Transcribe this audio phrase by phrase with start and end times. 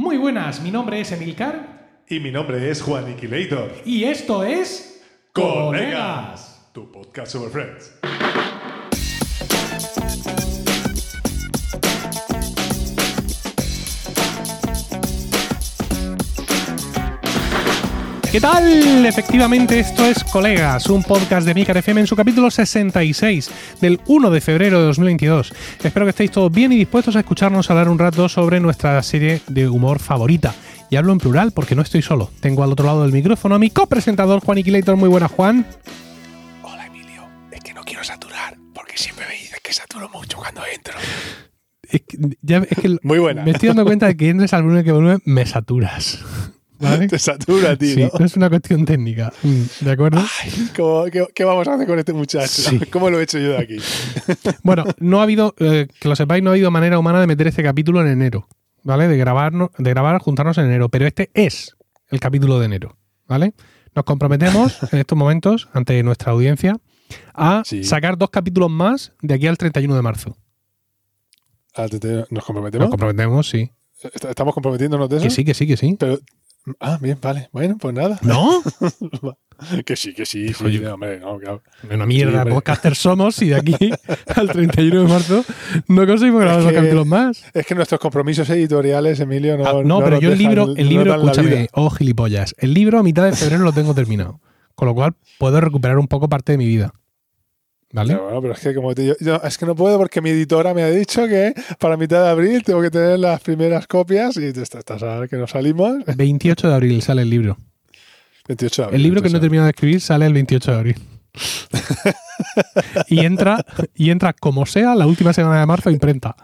[0.00, 3.70] Muy buenas, mi nombre es Emilcar Y mi nombre es Juan Iquilator.
[3.84, 7.92] y esto es Colegas, tu podcast sobre Friends.
[18.32, 19.04] ¿Qué tal?
[19.06, 24.30] Efectivamente, esto es Colegas, un podcast de Milcar FM en su capítulo 66 del 1
[24.30, 25.52] de febrero de 2022.
[25.82, 29.40] Espero que estéis todos bien y dispuestos a escucharnos hablar un rato sobre nuestra serie
[29.48, 30.54] de humor favorita.
[30.90, 32.30] Y hablo en plural porque no estoy solo.
[32.40, 34.94] Tengo al otro lado del micrófono a mi copresentador Juan Iquilator.
[34.94, 35.66] Muy buena, Juan.
[36.62, 40.62] Hola Emilio, es que no quiero saturar, porque siempre me dices que saturo mucho cuando
[40.72, 40.94] entro.
[41.82, 43.42] Es que, ya- es que Muy buena.
[43.42, 46.20] me estoy dando cuenta de que entres al volumen que volumen me saturas.
[46.80, 47.08] ¿Vale?
[47.08, 47.94] Te satura, tío.
[47.94, 49.32] Sí, no es una cuestión técnica.
[49.42, 50.22] Mm, ¿De acuerdo?
[50.76, 52.48] ¿Cómo- qué, qué vamos a hacer con este muchacho?
[52.48, 52.78] Sí.
[52.90, 53.76] ¿Cómo lo he hecho yo de aquí?
[54.62, 57.46] Bueno, no ha habido, eh, que lo sepáis, no ha habido manera humana de meter
[57.46, 58.48] este capítulo en enero,
[58.82, 59.08] ¿vale?
[59.08, 61.76] De grabarnos, de grabar, juntarnos en enero, pero este es
[62.10, 63.52] el capítulo de enero, ¿vale?
[63.94, 66.76] Nos comprometemos en estos momentos ante nuestra audiencia
[67.34, 67.84] a Sí.
[67.84, 70.36] sacar dos capítulos más de aquí al 31 de marzo.
[71.74, 72.88] Ah, te- te- ¿Nos Nos comprometemos?
[72.90, 73.70] comprometemos, sí.
[74.02, 75.24] ¿Est- ¿Estamos comprometiéndonos de eso?
[75.24, 75.96] Que sí, que sí, que sí.
[75.98, 76.18] Pero,
[76.80, 77.48] ah, bien, vale.
[77.52, 78.18] Bueno, pues nada.
[78.22, 78.62] ¿No?
[79.84, 80.54] Que sí, que sí.
[80.54, 80.88] sí, Oye.
[80.88, 81.62] hombre, no, claro.
[81.92, 82.54] Una mierda Sí, de hombre.
[82.54, 83.76] podcaster somos y de aquí
[84.34, 85.44] al 31 de marzo
[85.86, 87.44] no conseguimos grabar dos capítulos más.
[87.52, 89.66] Es que nuestros compromisos editoriales, Emilio, no.
[89.66, 92.98] Ah, no, pero nos yo el libro, no el libro, escúchame, oh gilipollas, el libro
[93.00, 94.40] a mitad de febrero lo tengo terminado.
[94.74, 96.94] Con lo cual puedo recuperar un poco parte de mi vida.
[97.92, 98.12] ¿Vale?
[98.14, 100.30] Pero bueno, pero es que como te, yo, yo- es que no puedo porque mi
[100.30, 104.36] editora me ha dicho que para mitad de abril tengo que tener las primeras copias
[104.36, 106.04] y estás a ver que nos salimos.
[106.16, 107.56] 28 de abril sale el libro.
[108.46, 108.96] 28 de abril.
[108.96, 110.96] El libro que no he terminado de escribir sale el 28 de abril.
[113.08, 116.36] y entra, y entra como sea la última semana de marzo imprenta.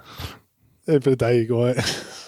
[0.87, 1.67] espérate ahí, como-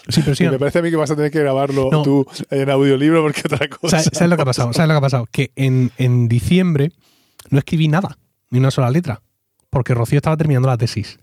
[0.08, 2.02] Sí, pero sí, y me parece a mí que vas a tener que grabarlo No.
[2.02, 3.98] tú en audiolibro porque otra cosa.
[4.00, 4.72] ¿Sabes, sabes lo que ha pasado?
[4.72, 5.28] ¿Sabes lo que ha pasado?
[5.30, 6.92] Que en, en diciembre
[7.50, 8.16] no escribí nada,
[8.50, 9.22] ni una sola letra,
[9.70, 11.18] porque Rocío estaba terminando la tesis.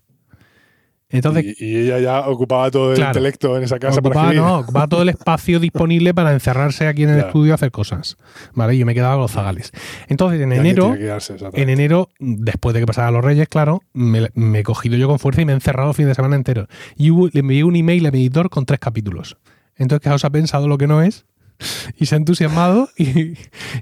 [1.08, 3.10] Entonces, y, y ella ya ocupaba todo el Claro.
[3.10, 4.42] intelecto en esa casa ocupaba, para escribir.
[4.44, 7.28] no, ocupaba todo el espacio disponible para encerrarse aquí en el Claro.
[7.28, 8.16] estudio a hacer cosas.
[8.54, 8.74] ¿Vale?
[8.74, 9.70] Y yo me quedaba con los zagales.
[10.08, 14.58] Entonces, en enero, quedarse, en enero, después de que pasaran los Reyes, claro, me, me
[14.58, 16.66] he cogido yo con fuerza y me he encerrado el fin de semana entero.
[16.96, 19.36] Y hubo- le envié un email a mi editor con tres capítulos.
[19.76, 21.24] Entonces, que os ha pensado lo que no es
[21.98, 23.34] y se ha entusiasmado y,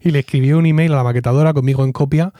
[0.03, 2.33] y le escribió un email a la maquetadora conmigo en copia.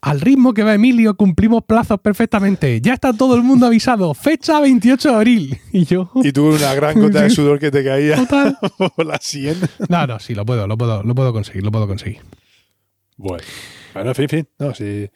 [0.00, 2.80] Al ritmo que va Emilio, cumplimos plazos perfectamente.
[2.80, 4.14] Ya está todo el mundo avisado.
[4.14, 5.58] Fecha 28 de abril.
[5.72, 6.10] Y yo.
[6.16, 8.58] Y tuve una gran gota de sudor que te caía Total.
[8.96, 9.56] por la sien.
[9.88, 12.20] No, no, sí, lo puedo, lo puedo, lo puedo conseguir, lo puedo conseguir.
[13.16, 13.44] Bueno,
[13.94, 14.48] bueno, en fin, fin.
[14.58, 15.08] No, sí.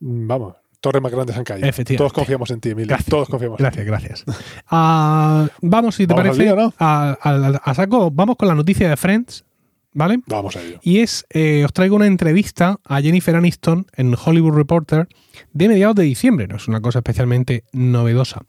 [0.00, 1.66] Mm, Vamos, torres más grandes han caído.
[1.66, 1.98] Efectivamente.
[1.98, 2.88] Todos confiamos en ti, Emilio.
[2.88, 3.08] Gracias.
[3.10, 4.24] Todos confiamos en Gracias, gracias.
[4.70, 6.72] Ah, vamos, si te Vamos parece, lío, ¿no?
[6.78, 9.44] a, a- a saco, vamos con la noticia de Friends,
[9.92, 10.18] ¿vale?
[10.18, 10.24] ti.
[10.28, 10.78] Vamos a ello.
[10.82, 15.08] Y es, eh, os traigo una entrevista a Jennifer Aniston en Hollywood Reporter
[15.52, 18.42] de mediados de diciembre, no es una cosa especialmente novedosa.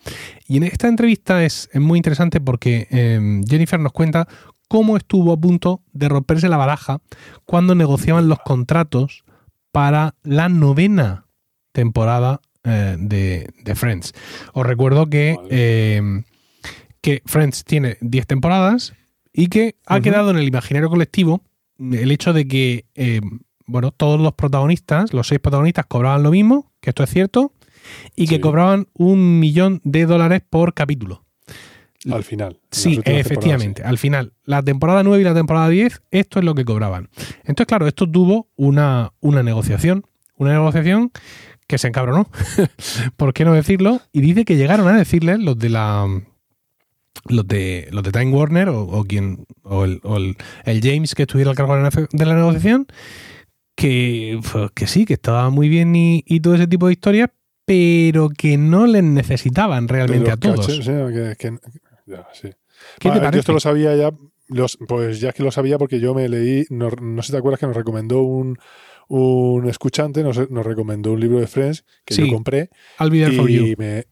[0.47, 4.27] Y en esta entrevista es, es muy interesante porque eh, Jennifer nos cuenta
[4.67, 6.99] cómo estuvo a punto de romperse la baraja
[7.45, 9.23] cuando negociaban los contratos
[9.71, 11.25] para la novena
[11.71, 14.13] temporada eh, de, de Friends.
[14.53, 15.47] Os recuerdo que, Vale.
[15.51, 16.23] eh,
[17.01, 18.93] que Friends tiene 10 temporadas
[19.33, 21.41] y que ha quedado en el imaginario colectivo
[21.79, 23.21] el hecho de que eh,
[23.69, 27.53] bueno, todos los protagonistas, los seis protagonistas, cobraban lo mismo, que esto es cierto,
[28.15, 31.23] y que cobraban un millón de dólares por capítulo.
[32.11, 32.59] Al final.
[32.71, 33.83] Sí, efectivamente.
[33.83, 37.09] Al final, la temporada 9 y la temporada 10, esto es lo que cobraban.
[37.41, 40.05] Entonces, claro, esto tuvo una, una negociación.
[40.35, 41.11] Una negociación
[41.69, 42.27] que se encabronó.
[43.15, 44.01] ¿Por qué no decirlo?
[44.11, 46.05] Y dice que llegaron a decirle los de la.
[47.27, 51.13] Los de, los de Time Warner o, o quien o, el, o el- el James
[51.15, 52.87] que estuviera al cargo de la, negociación
[53.75, 57.29] que, pues, que sí, que estaba muy bien y, y todo ese tipo de historias,
[57.65, 60.65] pero que no les necesitaban realmente a todos.
[60.67, 61.59] caches, sí, que- que-
[62.05, 62.49] ya, sí.
[62.99, 63.39] ¿Qué te Yo parece?
[63.39, 64.11] esto lo sabía ya.
[64.47, 67.37] Los, pues ya que lo sabía porque yo me leí, no, no sé si te
[67.37, 68.57] acuerdas que nos recomendó un,
[69.09, 72.69] un escuchante, nos, nos recomendó un libro de Friends que Sí, yo compré
[72.99, 73.65] I'll be there for you.
[73.67, 74.05] y me...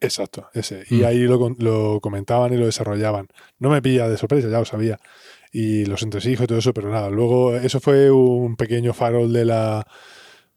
[0.00, 0.84] Exacto, ese.
[0.90, 1.04] Y Mm.
[1.04, 3.26] ahí lo, lo comentaban y lo desarrollaban.
[3.58, 4.98] No me pilla de sorpresa, ya lo sabía.
[5.52, 7.08] Y los entresijos y todo eso, pero nada.
[7.10, 9.86] Luego, eso fue un pequeño farol de la.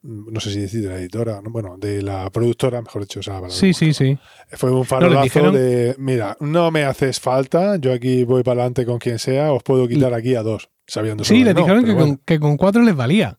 [0.02, 1.50] No sé si decir de la editora, ¿no?
[1.50, 4.16] bueno, de la productora, mejor dicho, esa palabra Sí, sí, sí.
[4.52, 8.98] fue un farolazo de, mira, no me haces falta, yo aquí voy para adelante con
[8.98, 11.98] quien sea, os puedo quitar aquí a dos, sabiendo Sí, les no, dijeron que, pero
[11.98, 12.20] con, bueno.
[12.24, 13.37] que con cuatro les valía.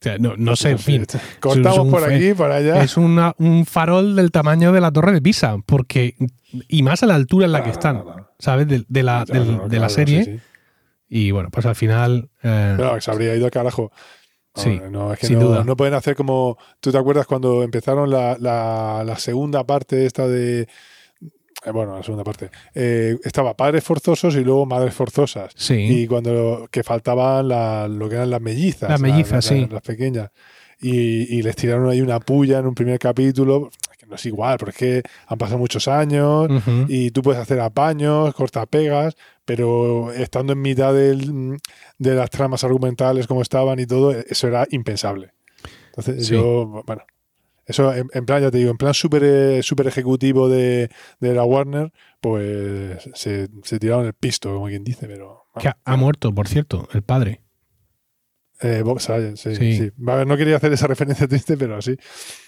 [0.00, 1.06] O sea, no, no sé, en fin.
[1.40, 2.82] Cortamos es un por fe- aquí, por allá.
[2.82, 6.14] Es una- un farol del tamaño de la torre de Pisa, porque
[6.68, 8.02] y más a la altura en la que están.
[8.38, 8.66] ¿sabes?
[8.66, 10.24] De, de la, de la serie.
[10.24, 10.40] sí, sí.
[11.12, 12.30] Y bueno, pues al final.
[12.42, 13.90] eh, Pero que se habría ido al carajo.
[14.54, 15.64] Sí, no, es que sin no, duda.
[15.64, 16.56] no pueden hacer como.
[16.80, 20.66] ¿Tú te acuerdas cuando empezaron la, la- la segunda parte esta de.
[21.64, 22.50] Eh, bueno, la segunda parte.
[22.74, 25.52] Eh, estaba padres forzosos y luego madres forzosas.
[25.56, 25.74] sí.
[26.02, 28.88] Y cuando que faltaban la- lo que eran las mellizas.
[28.90, 29.66] Las mellizas, sí.
[29.70, 30.30] Las pequeñas.
[30.80, 33.70] Y, y les tiraron ahí una puya en un primer capítulo.
[33.98, 36.48] Que no es igual, porque es que han pasado muchos años
[36.88, 39.14] y tú puedes hacer apaños, cortapegas,
[39.44, 41.58] pero estando en mitad del-
[41.98, 45.32] de las tramas argumentales como estaban y todo, eso era impensable.
[45.88, 46.32] Entonces Sí.
[46.32, 47.02] yo, bueno,
[47.70, 50.90] eso en, en plan, ya te digo, en plan súper eh, súper ejecutivo de,
[51.20, 55.46] de la Warner, pues se, se tiraron el pisto, como quien dice, pero...
[55.58, 57.40] Que ha, ha muerto, por cierto, el padre.
[58.62, 59.76] Eh, Bob Saget, sí, Sí.
[59.76, 59.90] sí.
[59.98, 61.96] No quería hacer esa referencia triste, pero sí.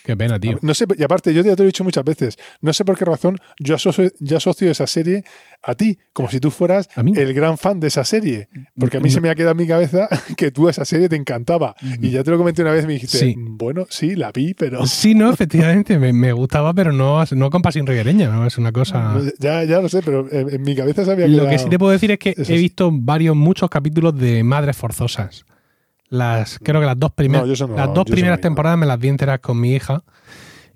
[0.05, 0.59] Qué pena, tío.
[0.61, 2.99] No sé, y aparte, yo ya te lo he dicho muchas veces, no sé por
[2.99, 5.25] qué razón yo asocio, yo asocio esa serie
[5.63, 8.49] a ti, como si tú fueras el gran fan de esa serie.
[8.79, 9.15] Porque a mí No.
[9.15, 11.75] se me ha quedado en mi cabeza que tú a esa serie te encantaba.
[12.01, 13.35] Y ya te lo comenté una vez me dijiste, Sí.
[13.39, 14.85] bueno, sí, la vi, pero...
[15.03, 18.47] Sí, no, efectivamente, me, me gustaba, pero no, no con pasión riguereña, ¿no?
[18.47, 19.19] Es una cosa.
[19.39, 21.79] Ya, ya lo sé, pero en, en mi cabeza se había Lo que sí te
[21.79, 25.47] puedo decir es que he visto varios, muchos capítulos de Madres Forzosas.
[26.13, 29.09] Las, creo que las dos, primer- No, no- las dos primeras temporadas me las vi
[29.09, 30.05] enteras con mi hija.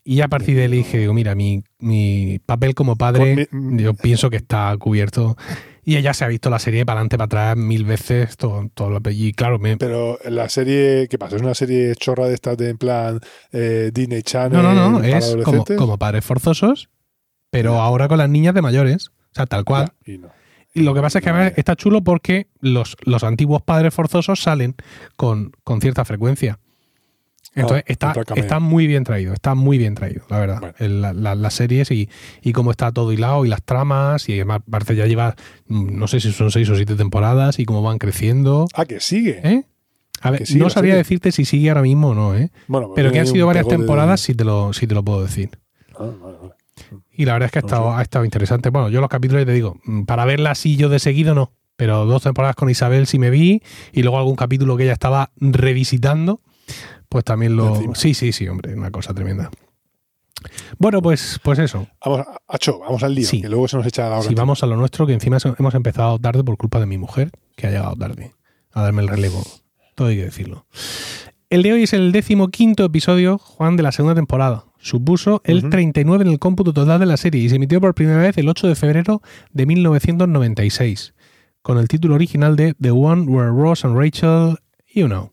[0.02, 3.92] Y a partir de ahí dije, digo, mira, mi, mi papel como padre, mi- yo
[3.92, 5.36] pienso que está cubierto.
[5.84, 8.36] Y ella se ha visto la serie para adelante, para atrás, mil veces.
[8.38, 11.36] Todo, todo lo- y claro, me, Pero la serie, ¿qué pasa?
[11.36, 13.20] ¿Es una serie chorra de estas de en plan
[13.52, 16.88] eh, Disney Channel no, no, no, es como, como padres forzosos,
[17.50, 19.08] pero ahora con las niñas de mayores.
[19.08, 19.92] O sea, tal cual.
[20.06, 20.28] Ya, y no.
[20.76, 24.40] Y lo que pasa es que a está chulo porque los, los antiguos padres forzosos
[24.42, 24.74] salen
[25.16, 26.58] con, con cierta frecuencia.
[27.54, 28.44] Entonces Ah, está, entra cameo.
[28.44, 30.60] está muy bien traído, está muy bien traído, la verdad.
[30.60, 30.74] Bueno.
[30.78, 32.10] El- la- la- las series y,
[32.42, 35.34] y cómo está todo hilado y las tramas y además parece ya lleva,
[35.68, 38.66] mm, no sé si son seis o siete temporadas y cómo van creciendo.
[38.74, 39.40] Ah, que sigue.
[39.42, 39.64] ¿eh?
[40.20, 40.98] A ver, Que sigue no sabría serie.
[41.04, 42.50] decirte si sigue ahora mismo o no, ¿eh?
[42.66, 45.02] Bueno, pero que han sido varias pegote de- temporadas sí te, lo, sí te lo
[45.02, 45.48] puedo decir.
[45.98, 46.52] Ah, vale, vale.
[47.16, 47.98] Y la verdad es que ha No estado, sé.
[47.98, 48.70] ha estado interesante.
[48.70, 51.52] Bueno, yo los capítulos, te digo, mm, para verla así yo de seguido no.
[51.76, 53.62] Pero dos temporadas con Isabel sí me vi.
[53.92, 56.40] Y luego algún capítulo que ella estaba revisitando.
[57.08, 57.74] Pues también lo.
[57.76, 57.94] Encima.
[57.94, 59.50] Sí, sí, sí, hombre, una cosa tremenda.
[60.78, 61.86] Bueno, pues, pues eso.
[62.04, 63.40] Vamos, Acho, vamos al lío, Sí.
[63.40, 64.28] que luego se nos echa la hora.
[64.28, 67.30] Si vamos a lo nuestro, que encima hemos empezado tarde por culpa de mi mujer,
[67.56, 68.32] que ha llegado tarde
[68.72, 69.42] a darme el relevo.
[69.94, 70.66] Todo hay que decirlo.
[71.48, 74.64] El de hoy es el décimo quinto episodio, Juan, de la segunda temporada.
[74.86, 75.70] Supuso el Ujú.
[75.70, 78.48] 39 en el cómputo total de la serie y se emitió por primera vez el
[78.48, 81.12] 8 de febrero de 1996,
[81.60, 84.58] con el título original de The One Where Ross and Rachel,
[84.94, 85.32] You Know.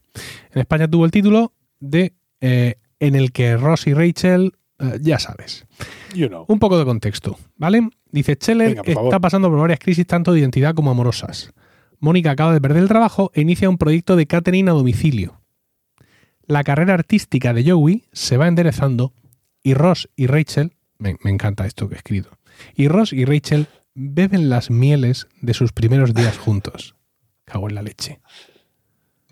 [0.53, 5.19] En España tuvo el título de eh, En el que Ross y Rachel, eh, ya
[5.19, 5.67] sabes.
[6.15, 6.45] You know.
[6.47, 7.87] Un poco de contexto, ¿vale?
[8.11, 11.53] Dice, Scheller Venga, está pasando por varias crisis tanto de identidad como amorosas.
[11.99, 15.41] Mónica acaba de perder el trabajo e inicia un proyecto de catering a domicilio.
[16.47, 19.13] La carrera artística de Joey se va enderezando
[19.63, 22.29] y Ross y Rachel, me, me encanta esto que he escrito,
[22.75, 26.95] y Ross y Rachel beben las mieles de sus primeros días juntos.
[27.45, 28.19] Cago en la leche.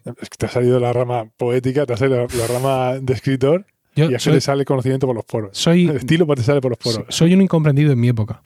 [0.05, 3.13] Es que te ha salido la rama poética, te ha salido la, la rama de
[3.13, 5.57] escritor Yo y a soy, le sale conocimiento por los poros.
[5.57, 7.05] soy, El estilo te sale por los poros.
[7.09, 8.41] soy un incomprendido en mi época.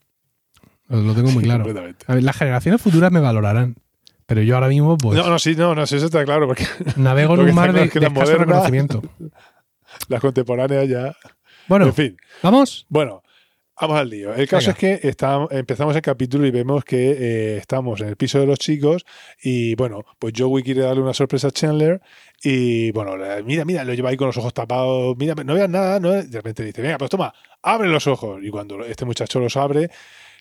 [0.87, 1.63] Lo, lo tengo muy Sí, claro.
[1.63, 2.05] completamente.
[2.07, 3.75] A ver, las generaciones futuras me valorarán,
[4.25, 6.65] pero yo ahora mismo pues No, no, sí, no, no, sí, eso está claro, porque
[6.97, 9.01] navego en un mar de, de la escaso reconocimiento.
[10.09, 11.15] las contemporáneas ya.
[11.68, 12.86] Bueno, En fin, vamos.
[12.90, 13.24] bueno,
[13.80, 14.34] vamos al lío.
[14.34, 14.88] El caso Venga.
[14.90, 18.45] es que está- empezamos el capítulo y vemos que eh, estamos en el piso de
[18.45, 19.06] los chicos
[19.42, 22.02] y bueno, pues Joey quiere darle una sorpresa a Chandler
[22.44, 26.00] y bueno, mira, mira, lo lleva ahí con los ojos tapados, mira, no veas nada,
[26.00, 26.12] ¿no?
[26.12, 29.90] de repente dice, venga, pues toma, abre los ojos y cuando este muchacho los abre,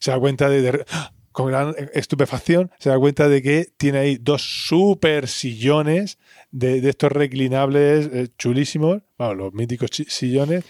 [0.01, 0.85] se da cuenta de, de-
[1.33, 6.19] con gran estupefacción, se da cuenta de que tiene ahí dos super sillones
[6.53, 10.63] de, de estos reclinables eh, chulísimos, bueno, los míticos sillones,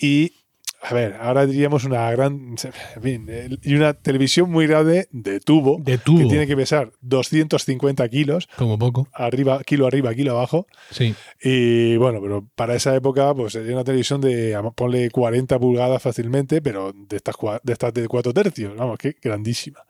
[0.00, 0.32] y
[0.82, 2.54] a ver, ahora diríamos una gran,
[2.94, 6.18] en fin, y una televisión muy grande de tubo, De tubo.
[6.18, 9.08] que tiene que pesar 250 kilos, Como poco.
[9.12, 11.14] arriba, kilo arriba, kilo abajo, Sí.
[11.42, 16.60] y bueno, pero para esa época, pues sería una televisión de, ponle 40 pulgadas fácilmente,
[16.62, 17.34] pero de estas,
[17.64, 19.80] de estas de 4 tercios, vamos, que grandísima.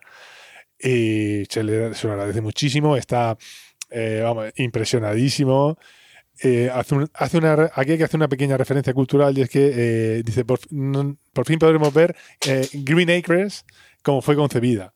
[0.79, 3.37] Y se le se lo agradece muchísimo, está,
[3.91, 5.79] eh, vamos, impresionadísimo.
[6.43, 9.73] Eh, hace hace una, aquí hay que hacer una pequeña referencia cultural y es que
[10.19, 12.14] eh, dice, por, fin- podremos ver
[12.47, 13.64] eh, Green Acres
[14.02, 14.93] como fue concebida.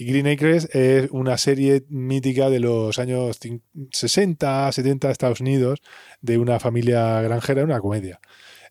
[0.00, 5.40] Y Green Acres es una serie mítica de los años cin- 60, 70 de Estados
[5.40, 5.80] Unidos,
[6.20, 8.20] de una familia granjera, una comedia.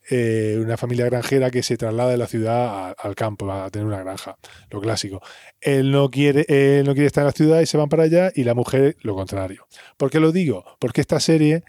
[0.09, 4.37] Una familia granjera que se traslada de la ciudad al campo a tener una granja,
[4.71, 5.21] lo clásico.
[5.59, 8.31] Él no quiere, él no quiere estar en la ciudad y se van para allá
[8.33, 9.67] y la mujer lo contrario.
[9.97, 10.63] ¿Por qué lo digo?
[10.79, 11.63] Porque esta serie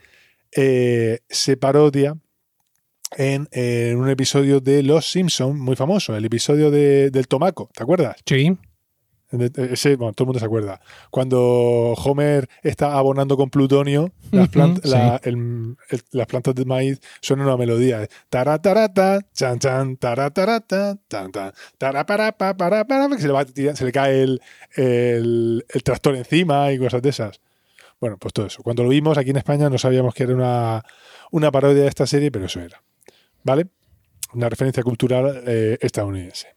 [0.53, 2.17] eh, se parodia
[3.17, 7.83] en, en un episodio de Los Simpson muy famoso, el episodio de- del tomaco, ¿te
[7.83, 8.17] acuerdas?
[8.27, 8.57] Sí.
[9.31, 10.81] Ese, bueno, todo el mundo se acuerda.
[11.11, 11.39] Cuando
[12.03, 14.89] Homer está abonando con plutonio, las, plant- sí.
[14.89, 18.09] la- el- el- las plantas de maíz suenan una melodía.
[18.31, 23.93] Taratarata, chan chan, taratarata, tan tan, taraparapa, para, para, que se le, va se le
[23.93, 24.41] cae el,
[24.77, 27.39] el- el tractor encima y cosas de esas.
[28.01, 28.63] Bueno, pues todo eso.
[28.63, 30.83] Cuando lo vimos aquí en España no sabíamos que era una,
[31.31, 32.83] una parodia de esta serie, pero eso era.
[33.43, 33.67] ¿Vale?
[34.35, 36.55] Una referencia cultural eh, estadounidense.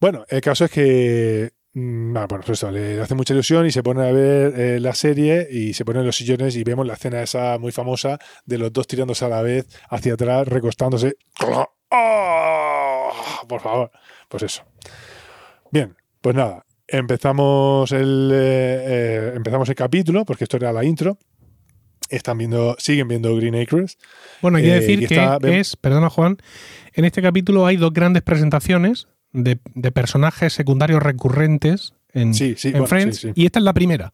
[0.00, 3.70] Bueno, el caso es que mm, ah, bueno, pues eso, le hace mucha ilusión y
[3.70, 6.86] se pone a ver eh, la serie y se pone en los sillones y vemos
[6.86, 11.16] la escena esa muy famosa de los dos tirándose a la vez hacia atrás, recostándose.
[11.40, 13.12] ¡Oh!
[13.46, 13.90] Por favor,
[14.28, 14.64] pues eso.
[15.70, 21.18] Bien, pues nada, empezamos el, eh, eh, empezamos el capítulo, porque esto era la intro.
[22.10, 23.96] Están viendo, siguen viendo Green Acres.
[24.42, 26.36] Bueno, hay que Eh, decir que está- es, perdona Juan,
[26.92, 32.68] en este capítulo hay dos grandes presentaciones de, de personajes secundarios recurrentes en, Sí, sí,
[32.68, 33.32] en bueno, Friends sí, sí.
[33.34, 34.12] y esta es la primera.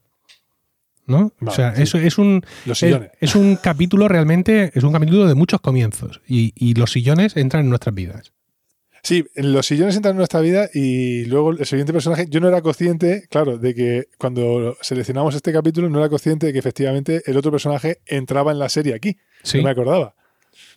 [1.07, 1.33] ¿No?
[1.41, 1.83] o sea, sí.
[1.85, 6.21] eso es un Los es, es un capítulo realmente, es un capítulo de muchos comienzos
[6.29, 8.33] y, y los sillones entran en nuestras vidas.
[9.03, 12.63] Sí, los sillones entran en nuestra vida y luego el siguiente personaje, yo no era
[12.63, 17.37] consciente, claro, de que cuando seleccionamos este capítulo no era consciente de que efectivamente el
[17.37, 19.17] otro personaje entraba en la serie aquí.
[19.43, 19.59] Sí.
[19.59, 20.15] No me acordaba.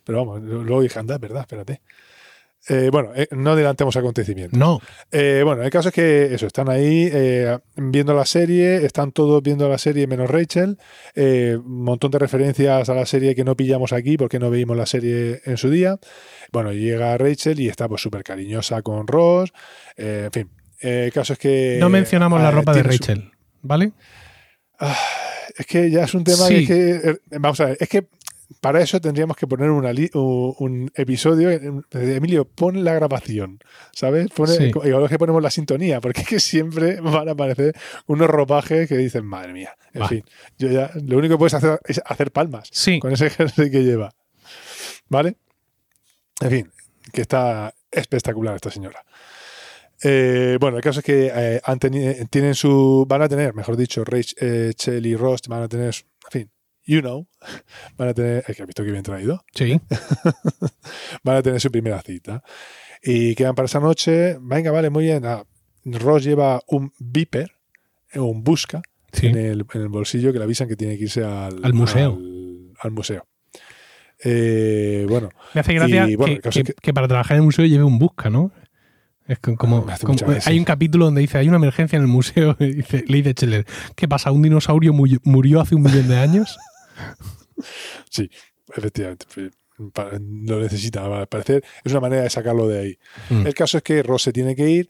[0.03, 1.81] Pero vamos, luego dije, anda, es verdad, espérate.
[2.69, 4.57] Eh, bueno, eh, no adelantemos acontecimientos.
[4.59, 4.79] No,
[5.11, 7.11] Eh, bueno, el caso es que eso, están ahí
[7.75, 10.77] viendo la serie, están todos viendo la serie menos Rachel,
[11.15, 14.85] un montón de referencias a la serie que no pillamos aquí porque no veíamos la
[14.85, 15.97] serie en su día.
[16.51, 19.51] Bueno, llega Rachel y está pues súper cariñosa con Ross,
[19.97, 20.49] en fin.
[20.79, 21.77] El caso es que...
[21.79, 23.91] no mencionamos la ropa de su- Rachel, ¿vale?
[25.57, 26.65] es que ya es un tema Sí.
[26.65, 28.07] que, es que, vamos a ver, es que
[28.59, 31.49] para eso tendríamos que poner una li- un, un episodio.
[31.91, 33.59] Emilio, pon la grabación,
[33.93, 34.27] ¿sabes?
[34.31, 34.71] Pone, Sí.
[34.83, 37.73] Igual que ponemos la sintonía, porque es que siempre van a aparecer
[38.07, 39.75] unos ropajes que dicen, madre mía.
[39.93, 40.07] En Va.
[40.07, 40.23] fin,
[40.57, 42.99] yo ya, lo único que puedes hacer es hacer palmas Sí.
[42.99, 44.13] con ese jersey que lleva.
[45.07, 45.35] ¿Vale?
[46.41, 46.71] En fin,
[47.13, 49.03] que está espectacular esta señora.
[50.03, 53.05] Eh, bueno, el caso es que eh, han tienen su.
[53.07, 55.93] Van a tener, mejor dicho, Rachel y Ross van a tener.
[56.91, 57.27] You know.
[57.97, 58.43] Van a tener.
[58.47, 59.43] Es que has visto que bien traído.
[59.53, 59.79] Sí.
[61.23, 62.43] Van a tener su primera cita.
[63.03, 64.37] Y quedan para esa noche.
[64.41, 65.25] Venga, vale, muy bien.
[65.25, 65.43] Ah,
[65.85, 67.51] Ross lleva un Viper,
[68.11, 68.81] eh, un Busca,
[69.13, 69.27] Sí.
[69.27, 72.13] en, el, en el bolsillo que le avisan que tiene que irse al, Al museo.
[72.13, 73.25] Al, al museo.
[74.23, 77.45] Eh, bueno, Me hace gracia Y, bueno, que, que- que- que para trabajar en el
[77.45, 78.51] museo lleve un busca, ¿no?
[79.27, 79.85] Es como,
[80.45, 83.31] hay un capítulo donde dice hay una emergencia en el museo y dice, le dice
[83.31, 84.31] Scheller, ¿qué pasa?
[84.31, 86.57] ¿Un dinosaurio murió hace un millón de años?
[88.09, 88.29] Sí,
[88.75, 89.25] efectivamente.
[90.19, 91.63] Lo necesita, al parecer.
[91.83, 92.97] Es una manera de sacarlo de ahí.
[93.29, 93.47] Mm.
[93.47, 94.89] El caso es que Ross se tiene que ir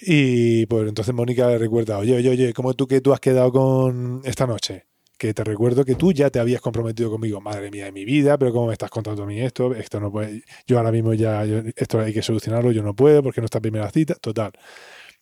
[0.00, 3.52] y pues entonces Mónica le recuerda, oye, oye, oye, ¿cómo tú que tú has quedado
[3.52, 4.86] con esta noche?
[5.16, 7.40] Que te recuerdo que tú ya te habías comprometido conmigo.
[7.40, 9.72] Madre mía de mi vida, pero ¿cómo me estás contando a mí esto?
[9.74, 10.42] Esto no puede...
[10.66, 13.60] Yo ahora mismo ya, yo- esto hay que solucionarlo, yo no puedo porque no está
[13.60, 14.14] primera cita.
[14.16, 14.50] Total.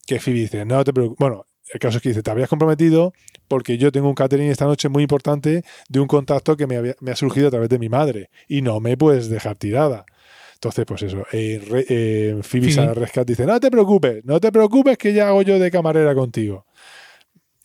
[0.06, 1.18] Que Phoebe dice, no te preocupes.
[1.18, 3.12] Bueno, el caso es que dice, te habías comprometido
[3.52, 6.96] porque yo tengo un catering esta noche muy importante de un contacto que me, había-
[7.00, 10.06] me ha surgido a través de mi madre y no me puedes dejar tirada.
[10.54, 12.80] Entonces, pues eso, eh, re- eh, Phoebe Sí.
[12.80, 16.14] al rescate dice, no te preocupes, no te preocupes que ya hago yo de camarera
[16.14, 16.64] contigo.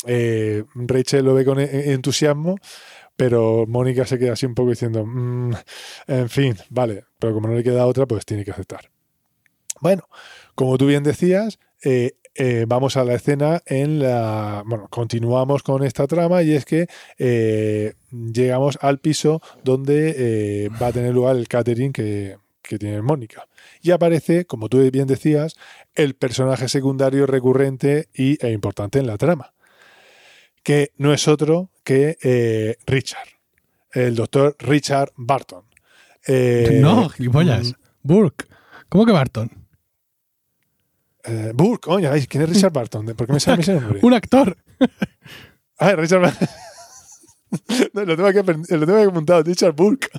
[0.06, 2.58] Eh, Rachel lo ve con e- entusiasmo,
[3.16, 5.54] pero Mónica se queda así un poco diciendo, "Mm,
[6.08, 8.92] en fin, vale, pero como no le queda otra, pues tiene que aceptar.
[9.80, 10.04] Bueno,
[10.54, 14.64] como tú bien decías, eh, eh, vamos a la escena en la...
[14.66, 20.88] Bueno, continuamos con esta trama y es que eh, llegamos al piso donde eh, va
[20.88, 23.48] a tener lugar el catering que, que tiene Mónica.
[23.82, 25.56] Y aparece, como tú bien decías,
[25.96, 29.54] el personaje secundario recurrente y, e importante en la trama,
[30.64, 33.30] que no es otro que Richard,
[33.94, 35.64] el doctor Richard Barton.
[36.82, 37.74] No, gilipollas.
[38.04, 38.46] Burke.
[38.90, 39.67] ¿Cómo que Barton?
[41.28, 43.06] Eh, Burke, coño, ay, ¿quién es Richard Barton?
[43.08, 44.00] ¿Por qué me sale ese nombre?
[44.04, 44.58] Un actor.
[45.80, 46.48] Ah, Richard Barton.
[47.94, 50.10] No, lo tengo apren- lo tengo apuntado, Richard Burke.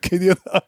[0.00, 0.64] Qué idiota.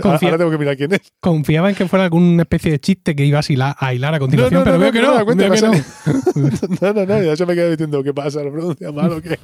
[0.00, 1.00] Confía- Ahora tengo que mirar quién es.
[1.20, 4.18] Confiaba en que fuera alguna especie de chiste que ibas a hilar a, hilar a
[4.18, 6.94] continuación, No, no, pero no, veo no, que que no cuenta, veo que no.
[6.94, 9.38] No, no, se me queda diciendo qué pasa, lo pronuncia mal o qué.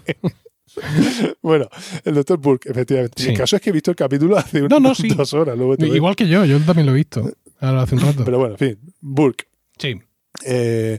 [1.42, 1.68] bueno,
[2.04, 3.22] el doctor Burke, efectivamente.
[3.22, 3.30] Sí.
[3.30, 4.60] El caso es que he visto el capítulo hace
[4.94, 5.08] sí.
[5.08, 5.58] dos horas.
[5.58, 5.74] luego.
[5.84, 7.30] Igual que yo, yo también lo he visto.
[7.62, 8.24] Ahora hace un rato.
[8.24, 9.46] Pero bueno, en fin, Burke.
[9.78, 9.98] sí.
[10.44, 10.98] Eh,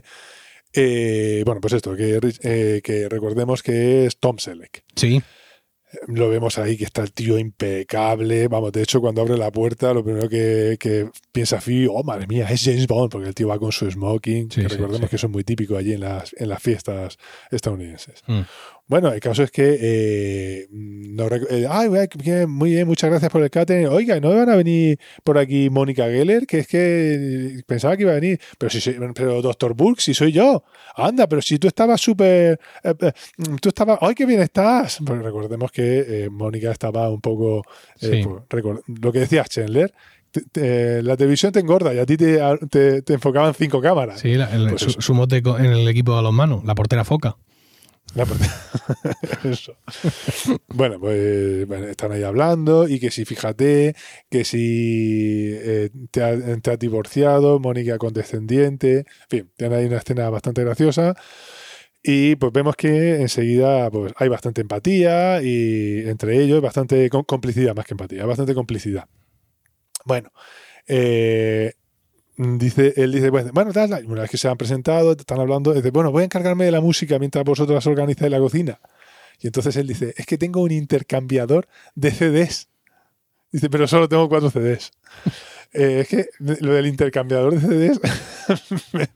[0.72, 4.82] eh, bueno, pues esto, que, eh, que recordemos que es Tom Selleck.
[4.96, 5.22] Sí.
[6.08, 8.48] Lo vemos ahí que está el tío impecable.
[8.48, 12.26] Vamos, de hecho, cuando abre la puerta, lo primero que, que piensa Phoebe, oh madre
[12.26, 14.50] mía, es James Bond, porque el tío va con su smoking.
[14.50, 15.10] Sí, que sí, recordemos sí.
[15.10, 17.18] que eso es muy típico allí en las, en las fiestas
[17.52, 18.24] estadounidenses.
[18.26, 18.40] Mm.
[18.86, 19.78] Bueno, el caso es que.
[19.80, 21.88] eh, no rec- eh, ay,
[22.46, 23.86] muy bien, muchas gracias por el catering.
[23.86, 26.46] Oiga, ¿no van a venir por aquí Mónica Geller?
[26.46, 28.38] Que es que pensaba que iba a venir.
[28.58, 30.64] Pero si soy- pero doctor Burke, si soy yo.
[30.96, 32.58] Anda, pero si tú estabas súper.
[32.82, 33.12] eh, eh,
[33.60, 33.98] tú estabas.
[34.02, 34.98] ¡Ay, qué bien estás!
[35.04, 37.62] Pues recordemos que eh, Mónica estaba un poco.
[38.00, 38.28] eh, Sí.
[38.48, 38.64] pues,
[39.00, 39.92] lo que decías, Chandler.
[40.30, 42.38] te- te- la televisión te engorda y a ti te,
[43.02, 44.18] te- enfocaban cinco cámaras.
[44.20, 47.36] Sí, la- el- Pues su, mote en el equipo de los manos, la portera foca.
[50.68, 53.94] Bueno, pues están ahí hablando y que si fíjate,
[54.30, 60.28] que si eh, te, ha- has divorciado, Mónica condescendiente, en fin, tienen ahí una escena
[60.30, 61.14] bastante graciosa
[62.02, 67.74] y pues vemos que enseguida pues hay bastante empatía y entre ellos bastante com- complicidad
[67.74, 69.06] más que empatía, bastante complicidad.
[70.04, 70.30] Bueno,
[70.86, 71.72] eh,
[72.36, 76.22] Dice, él dice, bueno, una vez que se han presentado, están hablando, dice, bueno, voy
[76.22, 78.80] a encargarme de la música mientras vosotras organizáis la cocina.
[79.40, 82.68] Y entonces él dice, es que tengo un intercambiador de CDs.
[83.52, 84.90] Dice, pero solo tengo cuatro CDs.
[85.76, 88.00] Eh, es que lo del intercambiador de CDs
[88.92, 89.08] me,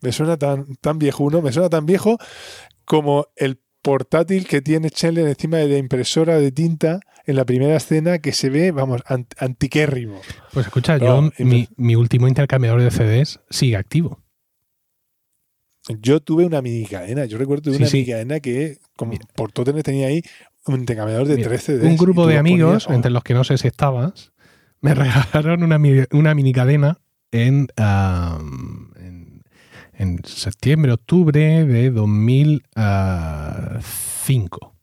[0.00, 2.18] me suena tan, tan viejuno, me suena tan viejo
[2.84, 7.76] como el portátil que tiene Chandler encima de la impresora de tinta en la primera
[7.76, 10.20] escena que se ve, vamos, ant- antiquérrimo.
[10.52, 14.20] Pues escucha, yo, mi, mi último intercambiador de CDs sigue activo.
[16.00, 17.26] Yo tuve una mini cadena.
[17.26, 17.98] Yo recuerdo Sí, una sí.
[17.98, 19.26] mini cadena que, como Mira.
[19.34, 20.22] por todo tenía ahí
[20.66, 23.68] un intercambiador de Mira, 13 un grupo de amigos, entre los que no sé si
[23.68, 24.32] estabas,
[24.80, 25.78] me regalaron una,
[26.12, 27.00] una mini cadena
[27.32, 29.42] en, en,
[29.92, 34.74] en septiembre, octubre de 2005.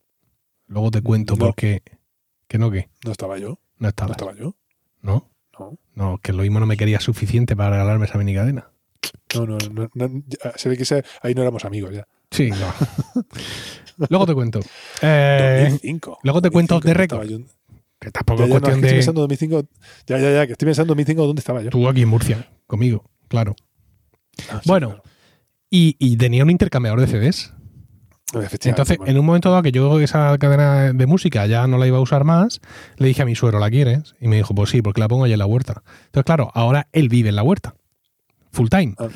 [0.67, 1.39] Luego te cuento No.
[1.45, 1.81] por qué.
[2.51, 3.47] Que no, que No estaba yo.
[3.47, 4.11] no No estaba.
[4.11, 4.57] estaba yo.
[5.01, 5.31] ¿No?
[5.57, 5.77] No.
[5.95, 8.71] No, que lo mismo no me quería suficiente para regalarme esa mini cadena.
[9.33, 10.23] No, no, no, no,
[10.57, 12.05] se ve que se- ahí no éramos amigos ya.
[12.29, 12.57] Sí, no.
[14.09, 14.59] Luego te cuento.
[15.01, 16.19] Eh, 2005.
[16.23, 17.23] luego te cuento 2005, de récord.
[17.23, 19.63] estaba yo- que tampoco Ya, es ya, no, es cuestión que estoy pensando 2005.
[20.07, 21.69] Ya, ya, ya, que estoy pensando 2005 dónde estaba yo.
[21.69, 23.55] Tú aquí en Murcia, conmigo, claro.
[24.49, 25.03] Ah, sí, Bueno, claro.
[25.69, 27.53] Y, y tenía un intercambiador de CDs.
[28.33, 29.11] Entonces, bueno.
[29.11, 32.01] en un momento dado que yo esa cadena de música ya no la iba a
[32.01, 32.61] usar más,
[32.97, 34.15] le dije a mi suegro, ¿la quieres?
[34.19, 35.83] Y me dijo, pues sí, porque la pongo allá en la huerta.
[36.05, 37.75] Entonces, claro, ahora él vive en la huerta.
[38.51, 38.95] Full time.
[38.97, 39.07] Ah.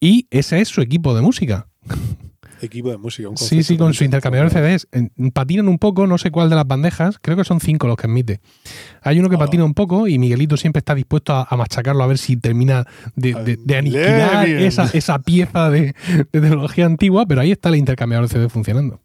[0.00, 1.68] Y ese es su equipo de música.
[2.60, 3.28] Equipo de música.
[3.28, 4.88] un Sí, sí, con su intercambiador de CDs.
[5.32, 8.06] Patinan un poco, no sé cuál de las bandejas, creo que son cinco los que
[8.06, 8.40] admite.
[9.02, 9.40] Hay uno que Ah.
[9.40, 12.86] patina un poco y Miguelito siempre está dispuesto a, a machacarlo a ver si termina
[13.16, 15.94] de, de- de aniquilar esa, esa pieza de,
[16.32, 19.00] de tecnología antigua, pero ahí está el intercambiador de CDs funcionando.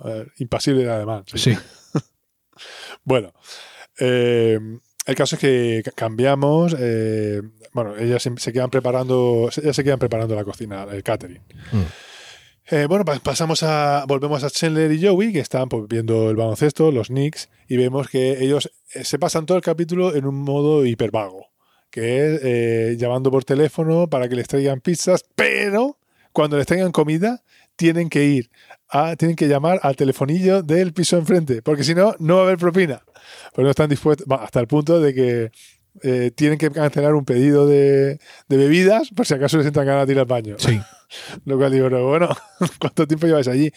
[0.00, 1.24] A ver, impasible además.
[1.26, 1.38] sí.
[1.54, 1.58] Sí.
[3.04, 3.32] Bueno,
[3.98, 4.58] eh,
[5.06, 6.74] el caso es que ca- cambiamos.
[6.78, 7.42] eh,
[7.72, 11.42] bueno, ellas se, se quedan preparando, ellas se quedan preparando la cocina, el catering.
[11.72, 11.82] Mm.
[12.68, 16.36] Eh, bueno, pa- pasamos a, volvemos a Chandler y Joey, que están pues, viendo el
[16.36, 20.34] baloncesto, los Knicks, y vemos que ellos eh, se pasan todo el capítulo en un
[20.36, 21.46] modo hipervago,
[21.90, 25.98] que es eh, llamando por teléfono para que les traigan pizzas, pero
[26.32, 27.42] cuando les traigan comida
[27.76, 28.50] tienen que ir,
[28.88, 32.44] a, tienen que llamar al telefonillo del piso enfrente, porque si no, no va a
[32.46, 33.02] haber propina.
[33.54, 35.50] Pero no están dispuestos, hasta el punto de que
[36.02, 40.06] eh, tienen que cancelar un pedido de, de bebidas por si acaso les entran ganas
[40.06, 40.56] de ir al baño.
[40.58, 40.80] Sí.
[41.44, 42.28] Lo cual digo, pero bueno,
[42.78, 43.70] ¿cuánto tiempo lleváis allí?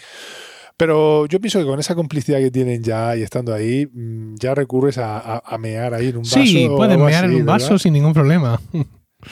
[0.77, 4.55] Pero yo pienso que con esa complicidad que tienen ya y estando ahí, mm, ya
[4.55, 6.41] recurres a, a- a mear ahí en un vaso.
[6.41, 7.77] Sí, puedes mear en así, un vaso ¿verdad?
[7.79, 8.61] sin ningún problema.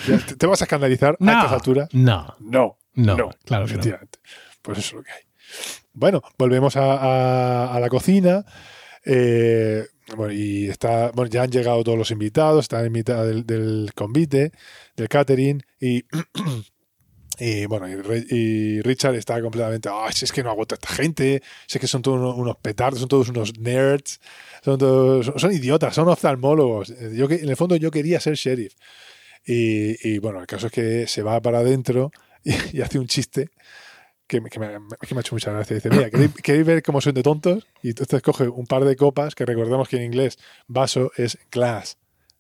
[0.08, 1.88] Ya ¿Te, te vas a escandalizar a estas alturas?
[1.94, 3.80] No, No, no, no, claro que no.
[3.80, 4.20] efectivamente.
[4.62, 5.22] Pues eso es lo que hay.
[5.94, 8.44] Bueno, volvemos a, a- a la cocina.
[9.06, 9.86] eh,
[10.18, 13.92] bueno, y está, bueno, ya han llegado todos los invitados, están en mitad del, del
[13.96, 14.52] convite,
[14.98, 16.04] del catering, y,
[17.40, 21.42] y bueno, y, Richard está completamente, "Ay, si es que no aguanto a esta gente,
[21.68, 24.20] si es que son todos unos, petardos, son todos unos nerds,
[24.64, 26.94] son todos, son, idiotas, son oftalmólogos.
[27.14, 28.74] Yo en el fondo yo quería ser sheriff.
[29.46, 32.12] Y, y, bueno, el caso es que se va para adentro
[32.44, 33.50] y, y hace un chiste
[34.28, 35.76] que, me- que me, que me ha hecho mucha gracia.
[35.76, 37.68] Dice, mira, ¿queréis, queréis ver cómo son de tontos?
[37.82, 41.98] Y entonces coge un par de copas, que recordemos que en inglés vaso es glass,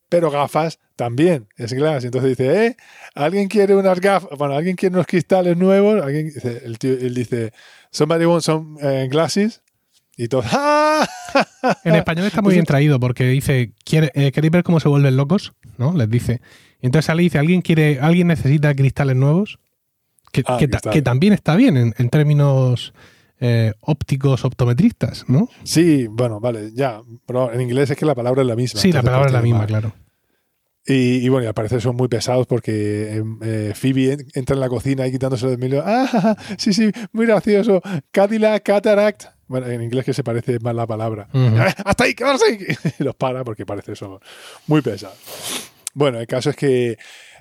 [0.09, 2.03] pero gafas también es glass.
[2.03, 2.77] Y entonces dice, ¿eh?
[3.15, 4.37] ¿Alguien quiere unas gafas?
[4.37, 6.01] Bueno, ¿alguien quiere unos cristales nuevos?
[6.01, 6.31] ¿Alguien?
[6.63, 7.51] El tío, él dice,
[7.91, 9.61] somebody wants some eh, glasses?
[10.15, 11.07] Y todos, ¡ah!
[11.83, 15.15] En español está muy bien traído porque dice, ¿quiere- eh, ¿queréis ver cómo se vuelven
[15.15, 15.53] locos?
[15.77, 15.93] ¿No?
[15.93, 16.41] Les dice.
[16.81, 19.59] Y entonces sale y dice, ¿alguien quiere, alguien necesita cristales nuevos?
[20.31, 22.93] Que, Ah, que que también está bien en, en términos
[23.39, 25.49] eh, ópticos optometristas, ¿no?
[25.63, 27.01] Sí, bueno, vale, ya.
[27.25, 28.79] Pero en inglés es que la palabra es la misma.
[28.81, 29.67] Sí, la palabra es la misma, mal.
[29.67, 29.93] claro.
[30.89, 34.53] Y, y bueno, y al parecer son muy pesados porque em, eh, Phoebe en- entra
[34.55, 35.83] en la cocina y quitándose de Emilio.
[35.85, 36.37] ¡Ah!
[36.57, 37.81] Sí, sí, muy gracioso.
[38.11, 39.25] Cadillac, Cataract.
[39.47, 41.27] Bueno, en inglés que se parece más la palabra.
[41.33, 41.55] Ujú.
[41.85, 42.57] ¡Hasta ahí, quedarse ahí!
[42.99, 44.19] Y los para porque parece eso
[44.67, 45.13] muy pesado.
[45.93, 46.97] Bueno, el caso es que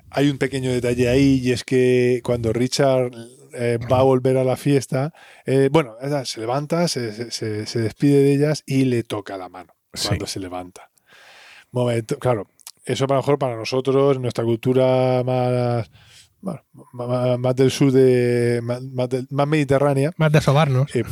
[0.09, 3.11] hay un pequeño detalle ahí y es que cuando Richard
[3.57, 5.13] eh, va a volver a la fiesta,
[5.45, 9.49] eh, bueno, se levanta, se, se- se- se despide de ellas y le toca la
[9.49, 10.07] mano Sí.
[10.09, 10.89] cuando se levanta.
[11.71, 12.47] Momento, claro,
[12.85, 15.89] eso a lo mejor para nosotros, nuestra cultura más,
[16.39, 16.61] bueno,
[16.93, 18.81] más, más del sur, de, más,
[19.29, 20.95] más mediterránea, Más de sobarnos.
[20.95, 21.03] eh,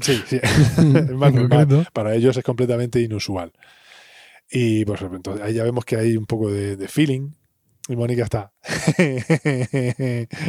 [0.00, 0.40] sí, sí,
[1.14, 1.86] más normal.
[1.92, 3.52] Para ellos es completamente inusual.
[4.50, 7.32] Y pues entonces ahí ya vemos que hay un poco de, de feeling.
[7.88, 8.52] Y Mónica está.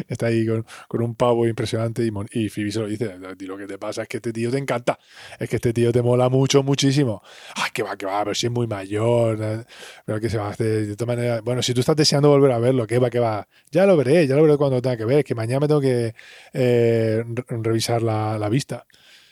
[0.08, 0.65] está ahí con,
[1.04, 2.06] un pavo impresionante.
[2.06, 4.34] Y, Mon- y Phoebe se lo dice: "Di lo que te pasa es que este
[4.34, 4.99] tío te encanta.
[5.39, 7.21] Es que este tío te mola mucho, muchísimo.
[7.56, 9.38] Ay, que va, que va, pero si es muy mayor.
[9.41, 9.63] eh,
[10.06, 10.88] Pero que se va a hacer.
[10.88, 13.47] De todas maneras, bueno, si tú estás deseando volver a verlo, que va, que va.
[13.71, 15.23] Ya lo veré, ya lo veré cuando tenga que ver.
[15.23, 16.13] Que mañana me tengo que
[16.54, 18.86] eh, re- revisar la, la vista.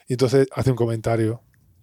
[0.08, 1.42] Y entonces hace un comentario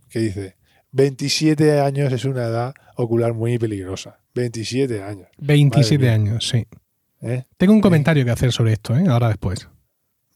[0.09, 0.57] que dice:
[0.95, 4.21] 27 años es una edad ocular muy peligrosa.
[4.35, 5.27] 27 años.
[5.39, 6.15] 27 mía.
[6.15, 6.67] años, sí.
[7.21, 7.45] ¿eh?
[7.57, 9.05] Tengo un comentario que hacer sobre esto, ¿eh?
[9.09, 9.69] ahora después.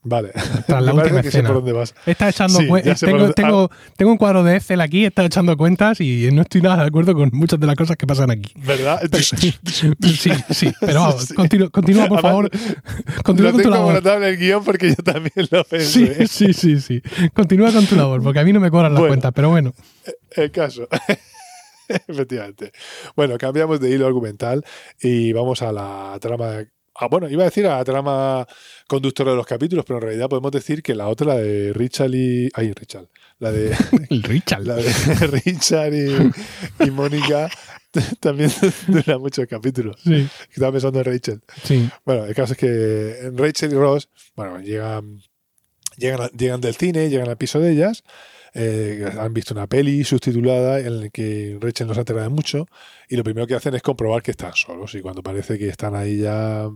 [0.01, 0.31] Vale.
[0.65, 1.49] Tras la última que sé escena.
[1.49, 1.93] por dónde vas.
[2.05, 5.57] Está echando Sí, por tengo, dónde- tengo, tengo un cuadro de Excel aquí, está echando
[5.57, 8.53] cuentas y no estoy nada de acuerdo con muchas de las cosas que pasan aquí.
[8.55, 9.01] ¿Verdad?
[9.19, 11.33] Sí, sí, pero vamos, Sí.
[11.33, 12.49] continúa, continúa, por Además, favor.
[13.23, 14.07] Continúa con tu tengo labor.
[14.17, 16.27] en el guion porque yo también lo Sí, pensé.
[16.27, 17.01] sí, sí, sí.
[17.33, 19.11] Continúa con tu labor, porque a mí no me cobran las Bueno.
[19.11, 19.73] cuentas, pero bueno.
[20.31, 20.87] El caso.
[22.07, 22.71] Efectivamente.
[23.15, 24.63] Bueno, cambiamos de hilo argumental
[25.01, 26.63] y vamos a la trama.
[27.01, 28.45] Ah, bueno, iba a decir a la trama
[28.87, 32.13] conductora de los capítulos, pero en realidad podemos decir que la otra, la de Richard
[32.13, 32.49] y.
[32.53, 33.07] Ay, Richard.
[33.39, 33.73] La de,
[34.09, 34.65] El Richard.
[34.65, 34.83] la de
[35.45, 37.49] Richard y, y Mónica
[38.19, 38.51] también
[38.87, 39.95] dura muchos capítulos.
[40.03, 41.41] Sí, Estaba pensando en Rachel.
[41.63, 41.89] sí.
[42.05, 45.21] Bueno, el caso es que Rachel y Ross, bueno, llegan,
[45.99, 48.03] llegan, llegan del cine, llegan al piso de ellas,
[48.53, 52.65] eh, han visto una peli subtitulada en la que Rachel no se entera de mucho
[53.07, 55.93] y lo primero que hacen es comprobar que están solos y cuando parece que están
[55.95, 56.67] ahí ya,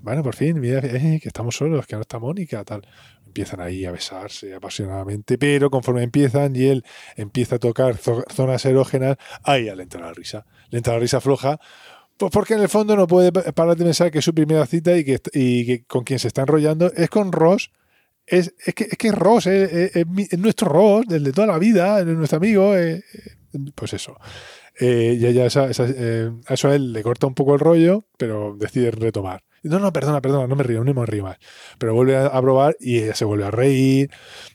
[0.00, 2.82] bueno, por fin, mira, eh, que estamos solos, que no está Mónica, tal.
[3.24, 6.84] Empiezan ahí a besarse apasionadamente, pero conforme empiezan y él
[7.16, 10.44] empieza a tocar zo- zonas erógenas, ahí ya le entra la risa.
[10.70, 11.58] Le entra la risa floja,
[12.18, 14.94] pues porque en el fondo no puede parar de pensar que es su primera cita
[14.98, 17.70] y que, y que con quien se está enrollando es con Ross.
[18.26, 21.58] Es, es, que, es que Ross es, es- es nuestro Ross, el de toda la
[21.58, 22.76] vida, es nuestro amigo.
[22.76, 24.16] eh, eh, pues eso.
[24.80, 27.60] Eh, y ella esa- esa- eh, a eso a él le corta un poco el
[27.60, 29.42] rollo, pero decide retomar.
[29.64, 31.38] No, no, perdona, perdona, no me río, no me río más.
[31.78, 34.10] Pero vuelve a, probar y ella se vuelve a reír.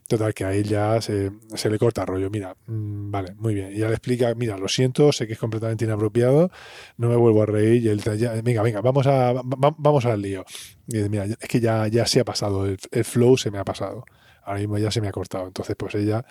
[0.08, 2.30] Total, que a él ya se, se le corta el rollo.
[2.30, 3.72] Mira, mm, vale, muy bien.
[3.74, 6.52] Y ya le explica, mira, lo siento, sé que es completamente inapropiado,
[6.98, 7.84] no me vuelvo a reír.
[7.86, 10.44] Y él, ya, venga, venga, vamos, a, va- va- vamos al lío.
[10.88, 13.60] Y dice, mira, es que ya, ya se ha pasado, el, el flow se me
[13.60, 14.04] ha pasado.
[14.44, 15.48] Ahora mismo ya se me ha cortado.
[15.48, 16.26] Entonces, pues ella,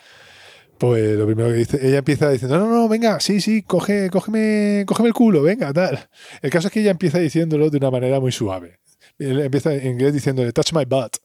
[0.78, 4.10] pues lo primero que dice, ella empieza diciendo, no, no, no, venga, sí, sí, coge,
[4.10, 6.08] cógeme, cógeme el culo, venga, tal.
[6.42, 8.80] El caso es que ella empieza diciéndolo de una manera muy suave.
[9.18, 11.16] Él empieza en inglés diciéndole, touch my butt.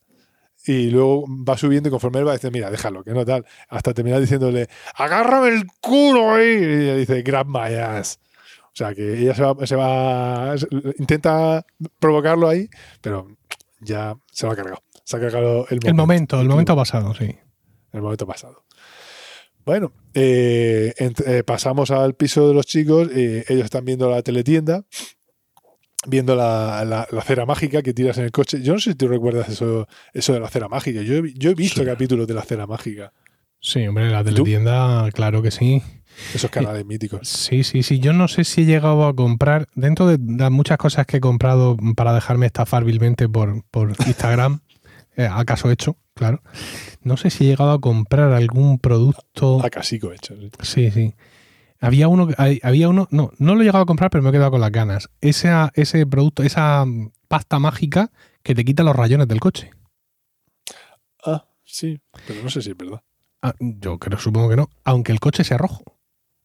[0.66, 3.46] Y luego va subiendo y conforme él va diciendo, mira, déjalo, que no tal.
[3.68, 6.48] Hasta terminar diciéndole, agárrame el culo ahí.
[6.48, 8.20] Y ella dice, grab my ass.
[8.68, 10.56] O sea, que ella se va, se va,
[10.98, 11.66] intenta
[12.00, 12.70] provocarlo ahí,
[13.02, 13.28] pero
[13.82, 14.82] ya se lo ha cargado.
[15.04, 15.88] Se ha cargado el momento.
[15.88, 17.36] El momento, el momento pasado, sí.
[17.92, 18.64] El momento pasado.
[19.66, 23.10] Bueno, eh, eh, pasamos al piso de los chicos.
[23.14, 24.84] eh, ellos están viendo la teletienda,
[26.08, 28.62] viendo la, la- la cera mágica que tiras en el coche.
[28.62, 31.02] Yo no sé si tú recuerdas eso, eso de la cera mágica.
[31.02, 31.86] Yo, yo he visto Sí.
[31.86, 33.14] capítulos de la cera mágica,
[33.64, 35.84] Sí, hombre, la teletienda, claro que sí.
[36.34, 37.28] esos canales míticos.
[37.30, 38.00] Sí, sí, sí.
[38.00, 41.22] Yo no sé si he llegado a comprar, dentro de las muchas cosas que he
[41.22, 44.62] comprado para dejarme estafar vilmente por, por Instagram,
[45.16, 46.42] eh, acaso hecho, claro.
[47.02, 49.64] No sé si he llegado a comprar algún producto.
[49.64, 50.36] A casico hecho.
[50.36, 50.52] sí.
[50.62, 51.14] Sí, sí.
[51.80, 52.30] Había uno,
[52.62, 54.72] había uno, no, no lo he llegado a comprar, pero me he quedado con las
[54.72, 55.10] ganas.
[55.20, 56.86] Esa, ese producto, esa
[57.28, 58.12] pasta mágica
[58.44, 59.72] que te quita los rayones del coche.
[61.26, 63.02] Ah, sí, pero no sé si es verdad.
[63.42, 65.91] Ah, yo creo, supongo que no, aunque el coche sea rojo.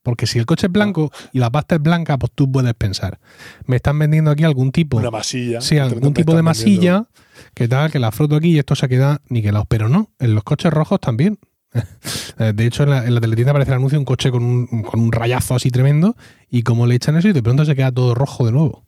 [0.07, 3.19] Porque si el coche es blanco y la pasta es blanca, pues tú puedes pensar,
[3.67, 5.61] me están vendiendo aquí algún tipo, Una masilla.
[5.61, 7.05] sí, algún tipo de están vendiendo- masilla,
[7.55, 9.65] que tal, que la froto aquí y esto se queda niquelado.
[9.69, 11.41] Pero no, en los coches rojos también.
[12.39, 14.67] De hecho, en la, en la teletienda aparece el anuncio de un coche con un,
[14.85, 16.17] con un rayazo así tremendo
[16.51, 18.85] y como le echan eso y de pronto se queda todo rojo de nuevo.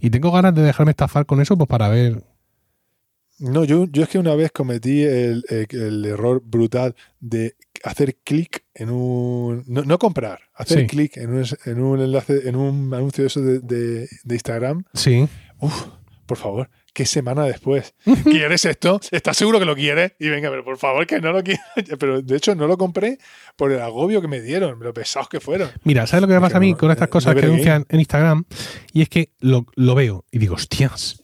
[0.00, 2.22] Y tengo ganas de dejarme estafar con eso pues para ver.
[3.40, 8.16] No, yo, yo es que una vez cometí el, el- el error brutal de hacer
[8.24, 9.62] clic en un.
[9.66, 10.86] No, no comprar, hacer Sí.
[10.86, 14.84] clic en un, en un enlace, en un anuncio de eso de, de- de Instagram.
[14.94, 15.28] Sí.
[15.60, 15.86] Uf,
[16.26, 17.94] por favor, ¿qué semana después?
[18.24, 18.98] ¿Quieres esto?
[19.10, 20.12] ¿Estás seguro que lo quieres?
[20.18, 21.60] Y venga, pero por favor, que no lo quiero.
[21.98, 23.18] Pero de hecho, no lo compré
[23.56, 25.70] por el agobio que me dieron, lo pesados que fueron.
[25.84, 27.84] Mira, ¿sabes lo que me pasa a mí no- con estas eh, cosas que anuncian
[27.88, 28.44] en Instagram?
[28.92, 31.20] Y es que lo, lo veo y digo, hostias,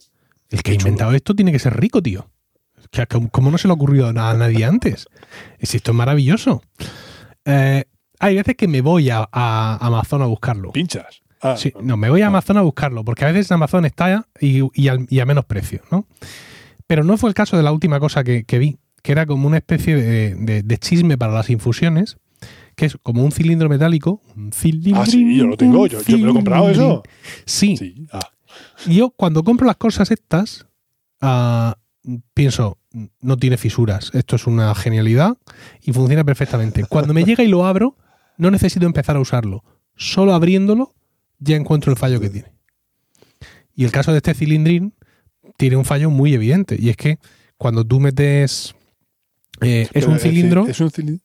[0.50, 2.30] el que ha inventado esto tiene que ser rico, tío.
[3.30, 5.06] ¿Cómo no se le ha ocurrido a nadie antes?
[5.58, 6.62] Es esto es maravilloso.
[7.44, 7.84] Eh,
[8.18, 10.72] hay veces que me voy a, a Amazon a buscarlo.
[10.72, 11.22] Pinchas.
[11.42, 14.60] Ah, Sí, no, me voy a Amazon a buscarlo, porque a veces Amazon está y,
[14.74, 16.06] y al- y a menos precio, ¿no?
[16.86, 19.46] Pero no fue el caso de la última cosa que, que vi, que era como
[19.46, 22.18] una especie de, de- de chisme para las infusiones,
[22.76, 24.20] que es como un cilindro metálico.
[24.36, 25.00] Un cilindro.
[25.02, 27.02] Ah, sí, yo lo tengo, yo, yo me lo he comprado eso.
[27.46, 28.06] Sí, Sí.
[28.12, 28.20] Ah,
[28.86, 30.66] yo cuando compro las cosas estas,
[31.22, 31.76] ah,
[32.34, 32.78] pienso,
[33.20, 35.36] no tiene fisuras, esto es una genialidad
[35.82, 36.84] y funciona perfectamente.
[36.84, 37.96] Cuando me llega y lo abro,
[38.36, 39.62] no necesito empezar a usarlo.
[39.96, 40.94] Solo abriéndolo
[41.38, 42.52] ya encuentro el fallo que tiene.
[43.74, 44.94] Y el caso de este cilindrín
[45.56, 47.18] tiene un fallo muy evidente y es que
[47.56, 48.74] cuando tú metes...
[49.60, 51.24] eh, es un cilindro, Es un cilindro.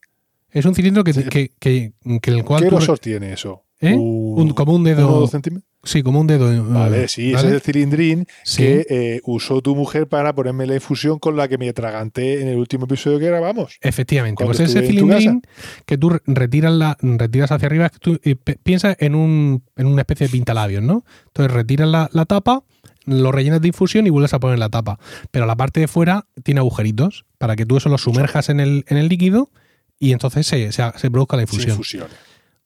[0.52, 1.24] es un cilindro que, Sí.
[1.24, 3.64] que, que- que el cual ¿Qué grosor tiene eso?
[3.80, 3.94] ¿Eh?
[3.94, 5.70] Un- un- como un ¿Uno o dedo, dos centímetros?
[5.86, 6.52] Sí, como un dedo.
[6.52, 8.58] eh, Vale, sí, ese es el cilindrín Sí.
[8.64, 12.50] que eh, usó tu mujer para ponerme la infusión con la que me atraganté en
[12.50, 13.78] el último episodio que grabamos.
[13.82, 15.42] Efectivamente, pues ese cilindrín
[15.86, 20.02] que tú re- retiras, la, retiras hacia arriba, tú eh, piensas en, un, en una
[20.02, 21.06] especie de pintalabios, ¿no?
[21.28, 22.64] Entonces retiras la, la tapa,
[23.06, 25.00] lo rellenas de infusión y vuelves a poner la tapa.
[25.32, 28.84] Pero la parte de fuera tiene agujeritos para que tú eso lo sumerjas en el,
[28.88, 29.52] en el líquido
[30.00, 31.80] y entonces se, se, se produzca la infusión.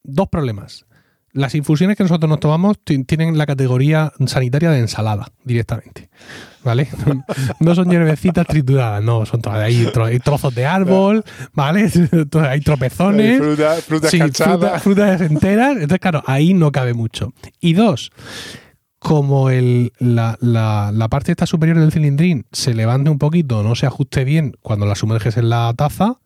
[0.04, 0.86] Dos problemas.
[1.32, 6.10] Las infusiones que nosotros nos tomamos ti- tienen la categoría sanitaria de ensalada directamente.
[6.64, 6.88] ¿Vale?
[7.60, 11.90] No son hierbecitas trituradas, no, son hay, tro- hay trozos de árbol, ¿vale?
[12.34, 13.38] Hay Hay tropezones.
[13.40, 15.74] fruta, frutas Sí, fruta- frutas enteras.
[15.74, 17.34] Entonces, claro, ahí no cabe mucho.
[17.62, 18.12] Y dos,
[18.98, 23.76] como el, la, la- la parte esta superior del cilindrín se levante un poquito, no
[23.76, 26.20] se ajuste bien cuando la sumerges en la taza,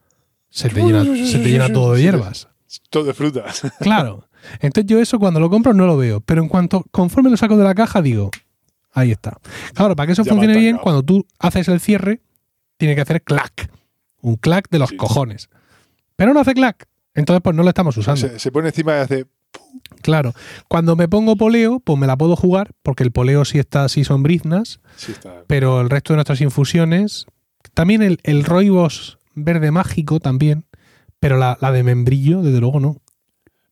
[0.49, 2.47] se te llena, se te llena todo de hierbas.
[2.89, 3.61] Todo de frutas.
[3.79, 4.27] Claro.
[4.59, 6.21] Entonces yo eso cuando lo compro no lo veo.
[6.21, 8.31] Pero en cuanto, conforme lo saco de la caja, digo,
[8.91, 9.37] ahí está.
[9.73, 12.21] Claro, para que eso Ya funcione bien, cuando tú haces el cierre,
[12.77, 13.69] tiene que hacer clac.
[14.21, 14.97] Un clac de los Sí.
[14.97, 15.49] cojones.
[16.15, 16.87] Pero no hace clac.
[17.15, 18.21] Entonces, pues no lo estamos usando.
[18.21, 19.25] Se, se pone encima y hace.
[20.01, 20.33] Claro.
[20.67, 24.03] Cuando me pongo poleo, pues me la puedo jugar, porque el poleo sí está así
[24.03, 25.43] son briznas, Sí, está.
[25.47, 27.25] pero el resto de nuestras infusiones,
[27.73, 30.65] también el, el roibos verde mágico también,
[31.19, 32.97] pero la, la de membrillo, desde luego no.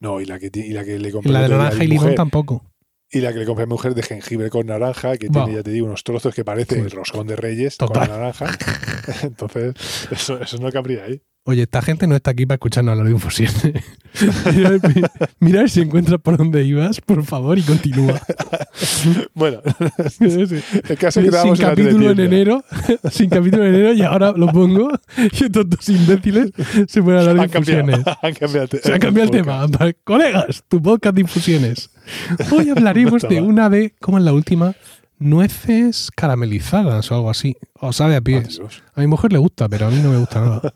[0.01, 2.15] No, y la que, y la que le Y compré la de naranja y limón
[2.15, 2.65] tampoco.
[3.09, 5.43] Y la que le compré a mi mujer de jengibre con naranja, que Wow.
[5.45, 6.81] tiene, ya te digo, unos trozos que parece Sí.
[6.81, 8.07] el roscón de Reyes Total.
[8.09, 8.47] con naranja.
[9.23, 9.73] Entonces,
[10.11, 11.21] eso, eso no cabría ahí.
[11.43, 13.63] Oye, esta gente no está aquí para escucharnos hablar de infusiones.
[14.55, 14.79] mira,
[15.39, 18.21] mira si encuentras por dónde ibas, por favor, y continúa.
[19.33, 19.61] Bueno,
[20.09, 20.25] Sí.
[20.25, 22.63] el caso es sin que la capítulo en enero,
[23.11, 26.51] sin capítulo en enero, y ahora lo pongo, y estos dos imbéciles
[26.87, 27.99] se pueden hablar de infusiones.
[28.21, 29.67] han cambiado Se ha cambiado el tema.
[30.03, 31.89] Colegas, tu podcast de infusiones.
[32.51, 34.75] Hoy hablaremos No de una de, ¿cómo es la última?
[35.19, 37.55] Nueces caramelizadas o algo así.
[37.73, 38.57] O sabe a pies.
[38.59, 38.83] Adiós.
[38.95, 40.73] A mi mujer le gusta, pero a mí no me gusta nada.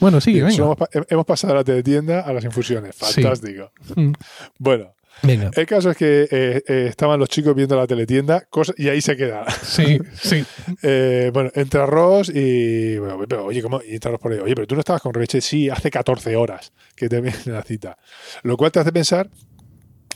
[0.00, 0.54] Bueno, sí, venga.
[0.56, 0.76] hemos,
[1.08, 2.96] hemos pasado de la teletienda a las infusiones.
[2.96, 3.22] Sí.
[3.22, 3.72] Fantástico.
[3.96, 4.12] Mm,
[4.58, 5.50] Bueno, Venga.
[5.54, 9.00] el caso es que eh, eh, estaban los chicos viendo la teletienda cosa- y ahí
[9.00, 9.44] se queda.
[9.62, 10.44] Sí, sí.
[10.82, 12.98] Eh, bueno, entra Ross y.
[12.98, 13.80] Bueno, pero, oye, ¿cómo?
[13.82, 14.38] Y entra Ross por ahí.
[14.38, 15.40] Oye, pero tú no estabas con Rebeche.
[15.40, 17.98] Sí, hace 14 horas que te viene la cita.
[18.42, 19.28] Lo cual te hace pensar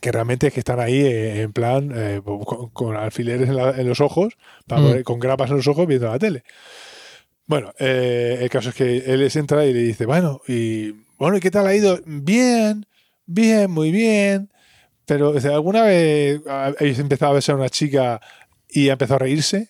[0.01, 3.71] que realmente es que están ahí eh, en plan eh, con, con alfileres en, la-
[3.71, 4.35] en los ojos,
[4.67, 4.85] para Mm.
[4.85, 6.43] poder- con grapas en los ojos viendo la tele.
[7.47, 11.37] Bueno, eh, el caso es que él les entra y le dice, bueno, y bueno,
[11.37, 12.01] ¿y qué tal ha ido?
[12.07, 12.87] Bien,
[13.27, 14.51] bien, muy bien.
[15.07, 18.21] Pero o sea, ¿alguna vez habéis empezado a besar a una chica
[18.69, 19.69] y ha empezado a reírse?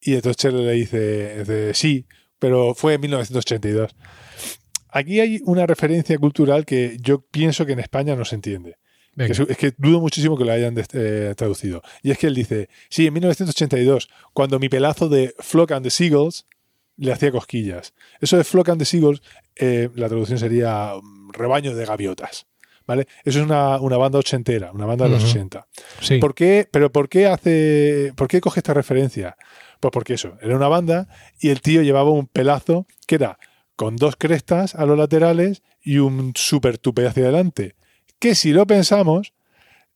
[0.00, 2.06] Y entonces Chelo le dice, dice, sí,
[2.38, 3.94] pero fue en 1982.
[4.88, 8.76] Aquí hay una referencia cultural que yo pienso que en España no se entiende.
[9.16, 11.82] Que es, es que dudo muchísimo que lo hayan eh, traducido.
[12.02, 15.90] Y es que él dice, sí, en 1982, cuando mi pelazo de Flock and the
[15.90, 16.46] Seagulls
[17.00, 17.94] le hacía cosquillas.
[18.20, 19.22] Eso de Flock and the Seagulls,
[19.56, 22.46] eh, la traducción sería mm, rebaño de gaviotas.
[22.86, 23.06] ¿Vale?
[23.24, 25.30] Eso es una, una banda ochentera, una banda de los Ujú.
[25.30, 25.66] 80.
[26.00, 26.18] Sí.
[26.18, 26.66] ¿Por qué?
[26.70, 28.12] ¿Pero por qué hace.
[28.16, 29.36] ¿Por qué coge esta referencia?
[29.78, 31.06] Pues porque eso, era una banda
[31.38, 33.38] y el tío llevaba un pelazo que era
[33.76, 37.76] con dos crestas a los laterales y un super tupe hacia adelante.
[38.18, 39.34] Que si lo pensamos.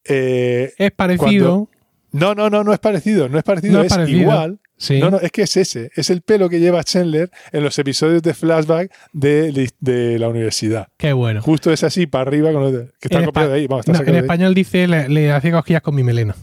[0.04, 1.68] eh, es parecido.
[2.12, 4.20] no, no, no, no es parecido, no es parecido, No es es, parecido.
[4.20, 4.60] igual.
[4.76, 4.98] Sí.
[4.98, 8.22] No, no, es que es ese, es el pelo que lleva Chandler en los episodios
[8.22, 10.88] de flashback de, de la universidad.
[10.96, 11.40] Qué bueno.
[11.42, 13.66] Justo es así, para arriba, con lo de- que está En copiado de ahí.
[13.68, 16.34] Vamos, no, en español dice le, le hacía cosquillas con mi melena.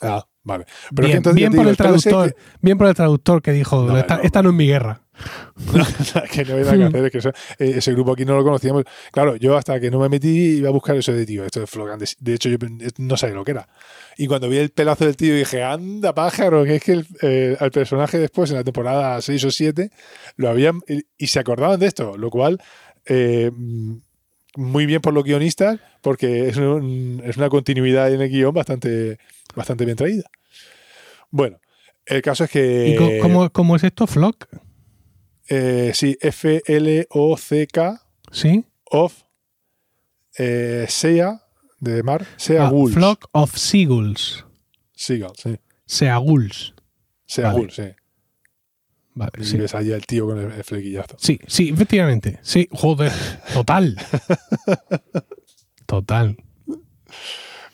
[0.00, 0.64] Ah, vale.
[0.94, 2.36] Pero que bien entonces bien por digo, el traductor.
[2.62, 4.22] Bien por el traductor que dijo, No, esta, no.
[4.22, 5.02] esta no es mi guerra.
[6.32, 7.28] que no hay nada que hacer, es que eso-
[7.58, 8.84] eh, ese grupo aquí no lo conocíamos.
[9.12, 11.66] Claro, yo hasta que no me metí iba a buscar eso de tío, esto de
[11.66, 11.98] Flogan.
[11.98, 12.58] De, hecho, yo
[12.98, 13.68] no sabía lo que era.
[14.16, 17.56] Y cuando vi el pelazo del tío dije, anda pájaro, que es que el, eh,
[17.60, 19.90] al personaje después, en la temporada 6 o 7,
[20.36, 20.80] lo habían.
[21.16, 22.60] Y, se acordaban de esto, lo cual.
[23.06, 23.50] eh,
[24.56, 29.18] muy bien por los guionistas, porque es, un- es una continuidad en el guion bastante,
[29.54, 30.24] bastante bien traída.
[31.30, 31.58] Bueno,
[32.06, 32.88] el caso es que.
[32.88, 34.06] ¿Y co- cómo, cómo es esto?
[34.06, 34.46] ¿Flock?
[35.48, 38.64] Eh, sí, F-L-O-C-K, ¿Sí?
[38.84, 39.22] of
[40.38, 41.42] eh, Sea,
[41.80, 42.94] de mar, Sea Ah, Gulls.
[42.94, 44.44] Flock of Seagulls.
[44.94, 45.56] Seagulls, sí.
[45.86, 46.74] Seagulls.
[47.26, 47.58] Sea Vale.
[47.60, 47.82] Gulls, sí.
[49.14, 49.56] Vale, Y sí.
[49.56, 51.16] ves allí al tío con el, el flequillazo.
[51.18, 52.38] Sí, sí, efectivamente.
[52.42, 53.12] Sí, joder.
[53.52, 53.96] Total.
[55.86, 56.36] Total.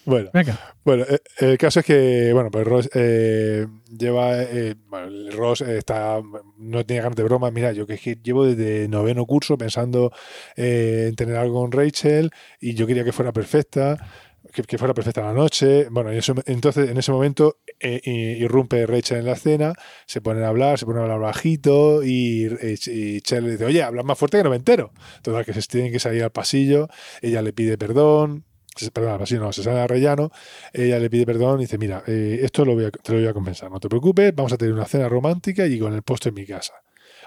[0.06, 0.58] Bueno, Venga.
[0.84, 6.20] bueno eh, el caso es que, bueno, pues Ross eh, lleva, eh, bueno, Ross está,
[6.58, 7.50] no tiene ganas de broma.
[7.50, 10.12] Mira, yo que, es que llevo desde noveno curso pensando
[10.56, 13.96] eh, en tener algo con Rachel y yo quería que fuera perfecta,
[14.52, 15.86] que, que fuera perfecta la noche.
[15.90, 18.00] Bueno, y eso- entonces en ese momento eh,
[18.38, 19.72] irrumpe Rachel en la escena,
[20.06, 22.48] se ponen a hablar, se ponen a hablar bajito y, y,
[23.40, 24.92] le dice, oye, habla más fuerte que no me entero.
[25.22, 26.88] Total, que se tienen que salir al pasillo,
[27.22, 28.44] ella le pide perdón.
[28.92, 30.30] Perdón, pasillo no, se sale a rellano,
[30.72, 33.28] ella le pide perdón y dice, mira, eh, esto lo voy a- te lo voy
[33.28, 36.30] a compensar, no te preocupes, vamos a tener una cena romántica y con el postre
[36.30, 36.74] en mi casa.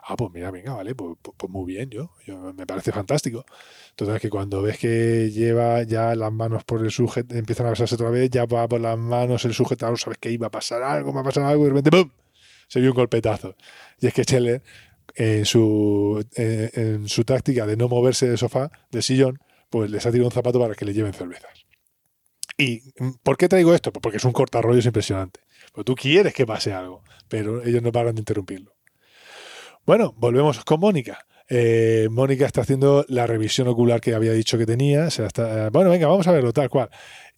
[0.09, 2.11] Ah, pues mira, venga, vale, pues, pues- pues muy bien, yo,
[2.55, 3.45] me parece fantástico.
[3.95, 7.95] Total, que cuando ves que lleva ya las manos por el sujeto, empiezan a besarse
[7.95, 11.13] otra vez, ya va por las manos el sujetador, sabes que iba a pasar algo,
[11.13, 12.09] va a pasar algo, y de repente ¡pum!
[12.67, 13.55] se vio un golpetazo.
[13.99, 14.61] Y es que Scheller,
[15.15, 20.05] en su, eh, en su táctica de no moverse del sofá, del sillón, pues les
[20.05, 21.65] ha tirado un zapato para que le lleven cervezas.
[22.57, 23.91] ¿Y mm, por qué traigo esto?
[23.91, 25.41] Pues porque es un cortarrollos impresionante.
[25.73, 28.73] Pues tú quieres que pase algo, pero ellos no paran de interrumpirlo.
[29.85, 31.25] Bueno, volvemos con Mónica.
[31.49, 35.07] Eh, Mónica está haciendo la revisión ocular que había dicho que tenía.
[35.07, 36.89] Está- bueno, venga, vamos a verlo tal cual.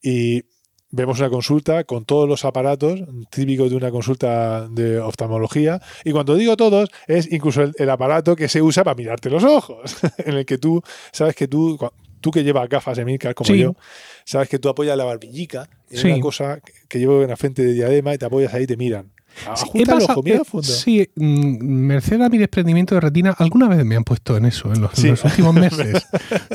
[0.01, 0.43] Y
[0.91, 5.81] vemos una consulta con todos los aparatos típicos de una consulta de oftalmología.
[6.03, 9.97] Y cuando digo todos, es incluso el, aparato que se usa para mirarte los ojos,
[10.17, 11.77] en el que tú sabes que tú,
[12.21, 13.59] tú que llevas gafas de Milcar como Sí.
[13.59, 13.75] yo,
[14.25, 16.07] sabes que tú apoyas la barbillica en Sí.
[16.11, 18.67] una cosa que- que llevo en la frente de diadema y te apoyas ahí y
[18.67, 19.11] te miran.
[19.35, 20.67] Sí, Ajusta he el pasado- ojo, mira eh, fondo.
[20.67, 24.73] sí, mm, merced a mi desprendimiento de retina, alguna vez me han puesto en eso,
[24.73, 25.07] en los, en Sí.
[25.09, 26.07] los últimos meses.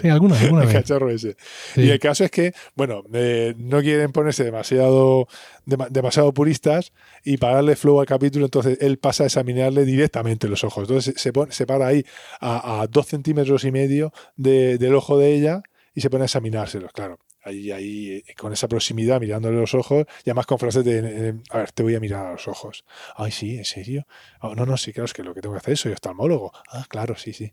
[0.00, 0.72] Sí, alguna, alguna el vez.
[0.76, 1.36] cacharro ese.
[1.74, 1.82] Sí.
[1.82, 5.26] Y el caso es que, bueno, eh, no quieren ponerse demasiado,
[5.66, 6.92] dema- demasiado puristas
[7.24, 10.84] y para darle flow al capítulo, entonces él pasa a examinarle directamente los ojos.
[10.88, 12.04] Entonces se, pone, se para ahí
[12.40, 15.62] a, a dos centímetros y medio de- del ojo de ella
[15.94, 17.18] y se pone a examinárselos, claro.
[17.50, 20.98] Ahí, ahí, eh, con esa proximidad, mirándole los ojos, y además con frases de,
[21.30, 22.84] eh, a ver, te voy a mirar a los ojos.
[23.16, 24.06] Ay, sí, ¿en serio?
[24.40, 26.52] "Ah, no, no, sí, claro, es que lo que tengo que hacer es soy oftalmólogo.
[26.70, 27.52] Ah, claro, sí, sí.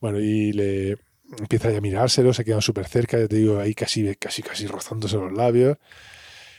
[0.00, 0.96] Bueno, y le
[1.38, 4.66] empieza ya a mirárselo, se quedan súper cerca, ya te digo, ahí casi, casi, casi
[4.66, 5.78] rozándose los labios.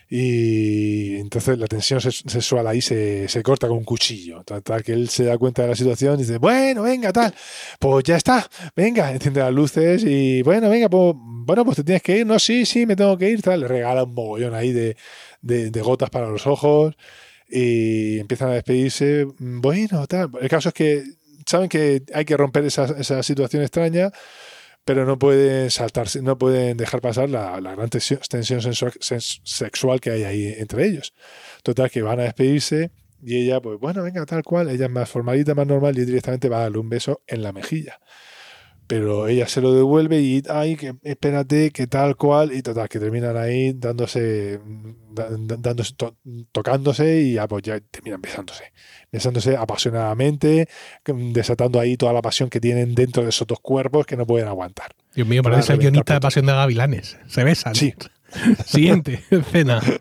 [0.10, 4.44] Y entonces la tensión sexual ahí se, se corta con un cuchillo.
[4.44, 7.34] Tal, que él se da cuenta de la situación y dice, bueno, venga, tal,
[7.80, 12.02] pues ya está, venga, enciende las luces y bueno, venga, pues, bueno, pues te tienes
[12.04, 14.72] que ir, no, sí, sí, me tengo que ir, tal, le regala un mogollón ahí
[14.74, 14.98] de,
[15.42, 16.96] de- de gotas para los ojos
[17.50, 20.30] y empiezan a despedirse, bueno, tal.
[20.42, 21.04] El caso es que
[21.46, 24.12] saben que hay que romper esa, esa situación extraña,
[24.86, 29.42] pero no pueden saltarse, no pueden dejar pasar la, la gran tensión, tensión sensua- sens-
[29.44, 31.14] sexual que hay ahí entre ellos.
[31.64, 32.92] Total, que van a despedirse
[33.24, 36.50] y ella, pues bueno, venga, tal cual, ella es más formalita, más normal y directamente
[36.50, 38.00] va a darle un beso en la mejilla.
[38.92, 43.00] Pero ella se lo devuelve y, ay, que espérate, que tal cual, y total, que
[43.00, 44.60] terminan ahí dándose,
[45.14, 46.18] da- dándose to-
[46.52, 48.66] tocándose y pues ya terminan besándose.
[49.10, 50.68] Besándose apasionadamente,
[51.06, 54.50] desatando ahí toda la pasión que tienen dentro de esos dos cuerpos que no pueden
[54.50, 54.92] aguantar.
[55.16, 56.20] Dios mío, parece el guionista de.
[56.20, 57.18] Pasión de Gavilanes.
[57.28, 57.76] Se besan.
[57.76, 57.94] Sí,
[58.66, 59.82] Siguiente escena.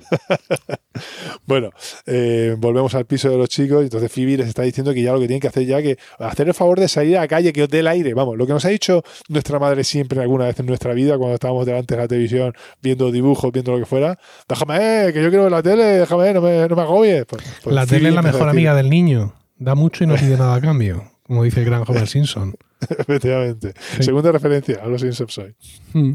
[1.47, 1.71] Bueno,
[2.07, 5.13] eh, volvemos al piso de los chicos y entonces Phoebe les está diciendo que ya
[5.13, 7.53] lo que tienen que hacer ya que hacer el favor de salir a la calle,
[7.53, 8.13] que os dé el aire.
[8.15, 11.35] Vamos, lo que nos ha dicho nuestra madre siempre alguna vez en nuestra vida cuando
[11.35, 12.53] estábamos delante de la televisión
[12.83, 14.19] viendo dibujos, viendo lo que fuera.
[14.49, 14.77] Déjame,
[15.09, 17.25] eh, que yo quiero ver la tele, déjame, no me, no me agobies.
[17.27, 19.35] Pues- pues la Phoebe tele es la mejor amiga del niño.
[19.57, 22.55] Da mucho y no pide nada a cambio, como dice el gran Homer Simpson.
[22.99, 23.75] Efectivamente.
[23.97, 24.03] Sí.
[24.05, 25.55] Segunda referencia a los Simpsons hoy.
[25.93, 26.13] Mm.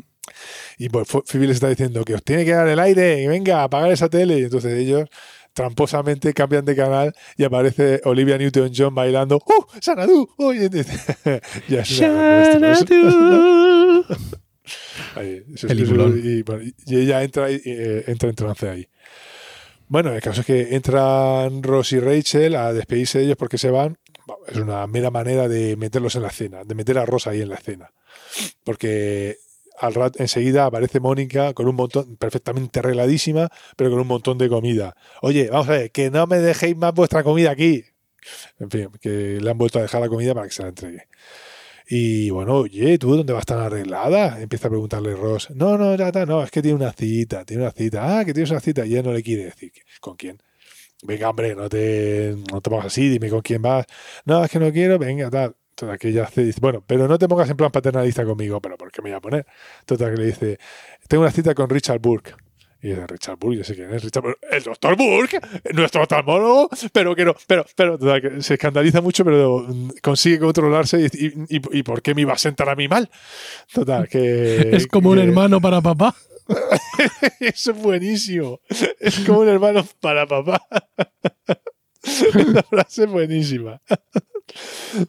[0.77, 3.63] Y pues Phoebe les está diciendo que os tiene que dar el aire, y venga,
[3.63, 4.39] apagar esa tele.
[4.39, 5.07] Y entonces ellos
[5.53, 9.79] tramposamente cambian de canal y aparece Olivia Newton-John bailando ¡Uh!
[9.81, 10.27] ¡Sanadu!
[10.37, 10.53] ¡Oh!
[11.69, 12.01] Ya es.
[15.15, 16.17] Ahí, eso- Peliculón.
[16.19, 18.87] eso- y, ella entra, y, eh, entra en trance ahí.
[19.87, 23.69] Bueno, el caso es que entran Ross y Rachel a despedirse de ellos porque se
[23.69, 23.97] van.
[24.47, 27.49] Es una mera manera de meterlos en la escena, de meter a Ross ahí en
[27.49, 27.91] la escena.
[28.63, 29.37] Porque
[29.79, 34.49] al rato enseguida aparece Mónica con un montón, perfectamente arregladísima, pero con un montón de
[34.49, 34.95] comida.
[35.21, 37.83] Oye, vamos a ver, que no me dejéis más vuestra comida aquí.
[38.59, 41.07] En fin, que le han vuelto a dejar la comida para que se la entregue.
[41.87, 44.41] Y bueno, oye, ¿tú dónde vas tan arreglada?
[44.41, 45.51] Empieza a preguntarle Ross.
[45.51, 48.19] No, no, no, es que tiene una cita, tiene una cita.
[48.19, 48.85] Ah, que tienes una cita.
[48.85, 49.71] Y ella no le quiere decir.
[49.99, 50.41] ¿Con quién?
[51.03, 53.85] Venga, hombre, no te, no te pongas así, dime con quién vas.
[54.25, 55.55] No, es que no quiero, venga, tal.
[55.75, 58.77] Total, que ella hace, dice, bueno, pero no te pongas en plan paternalista conmigo, pero
[58.77, 59.45] ¿por qué me voy a poner?
[59.85, 60.57] Total, que le dice,
[61.07, 62.33] tengo una cita con Richard Burke.
[62.81, 64.39] Y dice, Richard Burke, yo sé quién es, Richard Burke.
[64.51, 65.39] El doctor Burke,
[65.73, 69.67] nuestro oftalmólogo, pero que no, pero, pero, que se escandaliza mucho, pero
[70.01, 73.09] consigue controlarse y, y, y- y ¿por qué me iba a sentar a mí mal?
[73.73, 74.69] Total, que...
[74.71, 76.15] Es como un hermano para papá.
[77.39, 78.59] Eso es buenísimo.
[78.99, 80.61] Es como un hermano para papá.
[82.53, 83.81] La frase es buenísima.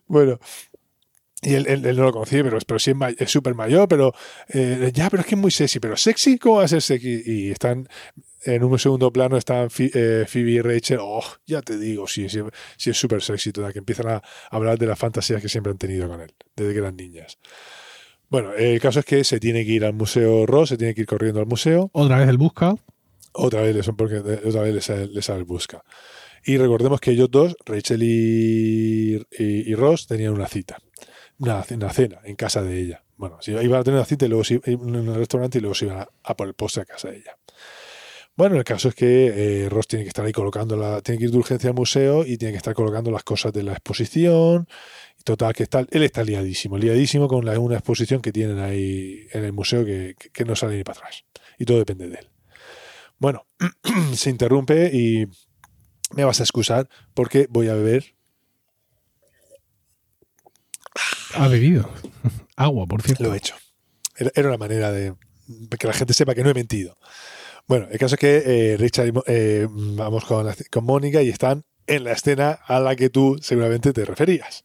[0.06, 0.38] Bueno.
[1.42, 4.12] Y él, él- él no lo conocía, pero, pero sí es súper mayor, pero
[4.48, 5.78] eh, ya, pero es que es muy sexy.
[5.78, 7.22] Pero sexy, ¿cómo va a ser sexy?
[7.24, 7.86] Y están
[8.44, 10.98] en un segundo plano, están eh, Phoebe y Rachel.
[11.00, 12.40] Oh, ya te digo, sí, sí,
[12.76, 15.78] sí es súper sexy toda, que empiezan a hablar de las fantasías que siempre han
[15.78, 17.38] tenido con él, desde que eran niñas.
[18.28, 21.02] Bueno, el caso es que se tiene que ir al museo Ross, se tiene que
[21.02, 21.90] ir corriendo al museo.
[21.92, 22.74] Otra vez el busca.
[23.32, 25.84] Otra vez, porque otra vez les les sale el busca.
[26.46, 30.78] Y recordemos que ellos dos, Rachel y, y- y Ross, tenían una cita.
[31.38, 33.04] Una, una cena en casa de ella.
[33.16, 35.74] Bueno, si iban a tener una cita y luego se, en el restaurante y luego
[35.74, 37.36] se iban a, a por el postre a casa de ella.
[38.36, 41.24] Bueno, el caso es que eh, Ross tiene que estar ahí colocando la, tiene que
[41.24, 44.68] ir de urgencia al museo y tiene que estar colocando las cosas de la exposición.
[45.24, 49.52] Total, que está, él está liadísimo, liadísimo con una exposición que tienen ahí en el
[49.52, 51.24] museo que- que no sale ni para atrás.
[51.58, 52.30] Y todo depende de él.
[53.18, 53.46] Bueno,
[54.14, 55.26] se interrumpe y
[56.14, 58.14] me vas a excusar porque voy a beber.
[61.34, 61.88] Ha bebido.
[62.56, 63.24] Agua, por cierto.
[63.24, 63.54] Lo he hecho.
[64.16, 65.14] Era, una manera de
[65.78, 66.96] que la gente sepa que no he mentido.
[67.66, 68.42] Bueno, el caso es que
[68.72, 72.80] eh, Richard y eh, vamos con, la- con Mónica y están en la escena a
[72.80, 74.64] la que tú seguramente te referías.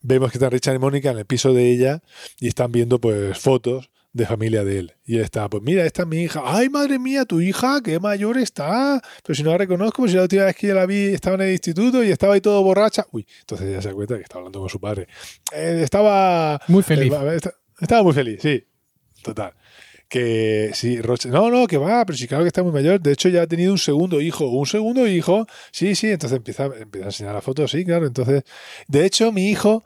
[0.00, 2.02] Vemos que están Richard y Mónica en el piso de ella
[2.38, 4.92] y están viendo pues fotos de familia de él.
[5.04, 6.42] Y él está, pues mira, esta es mi hija.
[6.44, 9.00] Ay, madre mía, tu hija, qué mayor está.
[9.22, 11.42] Pero si no la reconozco, si la última vez que yo la vi estaba en
[11.42, 13.06] el instituto y estaba ahí todo borracha.
[13.12, 15.06] Uy, entonces ella se da cuenta que está hablando con su padre.
[15.52, 17.12] Eh, estaba Muy feliz.
[17.12, 17.38] eh,
[17.80, 18.64] Estaba muy feliz, sí.
[19.22, 19.52] Total.
[20.08, 22.98] Que sí, Roche, no, no, que va, pero sí, claro que está muy mayor.
[22.98, 24.46] De hecho, ya ha tenido un segundo hijo.
[24.48, 26.06] Un segundo hijo, sí, sí.
[26.08, 28.06] Entonces empieza, empieza a enseñar la foto, sí, claro.
[28.06, 28.42] Entonces,
[28.86, 29.84] de hecho, mi hijo,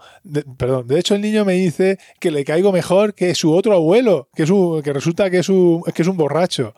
[0.56, 4.28] perdón, de hecho, el niño me dice que le caigo mejor que su otro abuelo,
[4.34, 6.72] que, es un- que resulta que es, un, que es un borracho.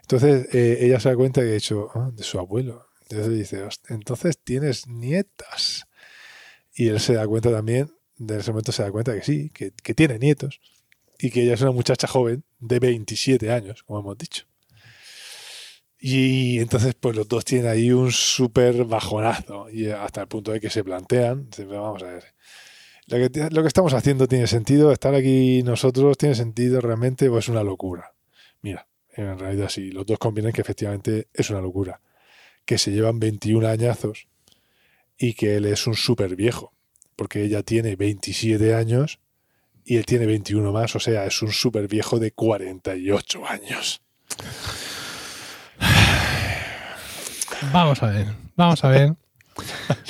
[0.00, 2.86] Entonces, eh, ella se da cuenta que de hecho, ah, de su abuelo.
[3.10, 5.84] Entonces dice, "Host- entonces tienes nietas.
[6.74, 9.72] Y él se da cuenta también, de ese momento se da cuenta que sí, que,
[9.82, 10.60] que tiene nietos
[11.18, 14.46] y que ella es una muchacha joven de 27 años, como hemos dicho.
[15.98, 20.60] Y entonces, pues los dos tienen ahí un súper bajonazo y hasta el punto de
[20.60, 22.24] que se plantean, vamos a ver,
[23.06, 27.38] lo que, lo que estamos haciendo tiene sentido, estar aquí nosotros tiene sentido realmente o
[27.38, 28.14] es una locura.
[28.62, 32.00] Mira, en realidad sí, los dos convienen que efectivamente es una locura,
[32.64, 34.28] que se llevan 21 añazos
[35.16, 36.74] y que él es un súper viejo,
[37.14, 39.20] porque ella tiene 27 años
[39.86, 44.00] y él tiene 21 más, o sea, es un súper viejo de 48 años.
[47.72, 48.26] Vamos a ver.
[48.56, 49.14] Vamos a ver.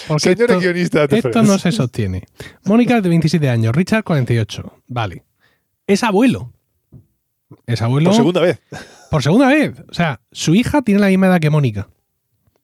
[0.08, 1.48] Porque Señores esto, guionistas de esto Friends.
[1.48, 2.24] no se sostiene.
[2.64, 4.82] Mónica es de 27 años, Richard 48.
[4.88, 5.24] Vale.
[5.86, 6.52] Es abuelo.
[7.66, 8.60] Es abuelo Por segunda vez.
[9.10, 9.74] por segunda vez.
[9.88, 11.88] O sea, su hija tiene la misma edad que Mónica.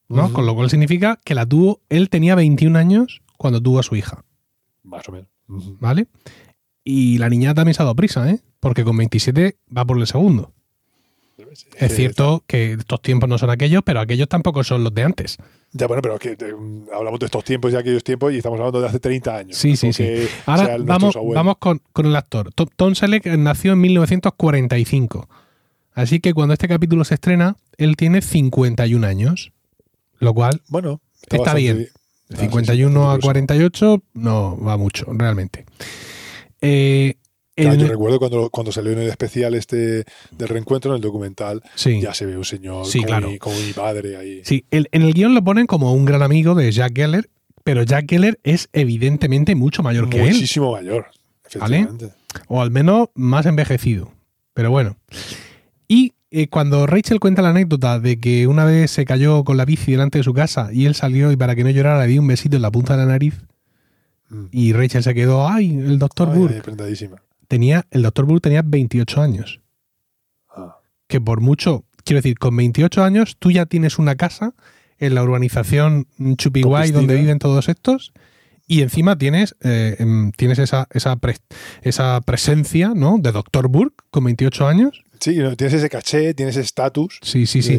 [0.09, 0.33] ¿no?
[0.33, 1.81] Con lo cual significa que la tuvo.
[1.89, 4.25] Él tenía 21 años cuando tuvo a su hija.
[4.83, 5.29] Más o menos.
[5.79, 6.09] ¿Vale?
[6.85, 8.41] Y la niña también se ha dado prisa, ¿eh?
[8.61, 10.53] Porque con 27 va por el segundo.
[11.77, 15.37] Es cierto que estos tiempos no son aquellos, pero aquellos tampoco son los de antes.
[15.73, 16.37] Ya, bueno, pero que eh,
[16.95, 19.57] hablamos de estos tiempos y aquellos tiempos y estamos hablando de hace 30 años.
[19.57, 20.07] Sí, No sí, sí.
[20.47, 22.53] Ahora vamos, vamos con, con el actor.
[22.55, 25.29] To- Tom Selleck nació en 1945.
[25.95, 29.53] Así que cuando este capítulo se estrena, él tiene 51 años.
[30.19, 31.89] Lo cual, Bueno, Está bastante bien.
[31.95, 33.27] Ah, sí, 51 sí, a por eso.
[33.27, 35.67] 48 no va mucho, realmente.
[36.63, 37.17] Eh,
[37.55, 41.03] Ya, en- yo recuerdo cuando, cuando salió en el especial este del reencuentro en el
[41.03, 42.01] documental, sí.
[42.01, 43.29] ya se ve un señor Sí, como, claro.
[43.31, 44.41] mi, como mi padre ahí.
[44.45, 47.29] Sí, el- en el guion lo ponen como un gran amigo de Jack Geller,
[47.63, 51.09] pero Jack Geller es evidentemente mucho mayor que él, Muchísimo mayor,
[51.45, 52.09] efectivamente.
[52.49, 54.11] o al menos más envejecido.
[54.55, 54.97] Pero bueno.
[55.89, 59.67] Y eh, cuando Rachel cuenta la anécdota de que una vez se cayó con la
[59.67, 62.23] bici delante de su casa y él salió y para que no llorara le dio
[62.23, 63.35] un besito en la punta de la nariz
[64.33, 64.47] Mm.
[64.51, 66.63] y Rachel se quedó, ay, el doctor Ay, Burke.
[66.83, 67.11] ay.
[67.49, 69.61] Tenía, el doctor Burke tenía 28 años.
[70.55, 70.79] Ah.
[71.07, 74.55] que por mucho, quiero decir, con 28 años tú ya tienes una casa
[74.99, 76.07] en la urbanización
[76.37, 78.13] Chupiguay donde viven todos estos
[78.67, 81.43] y encima tienes, eh, em, tienes esa, esa, pres-
[81.83, 83.17] esa presencia ¿no?
[83.19, 83.69] de Dr.
[83.69, 85.03] Burke con 28 años.
[85.21, 87.19] Sí, tienes ese caché, tienes ese estatus.
[87.23, 87.79] Sí, sí, sí.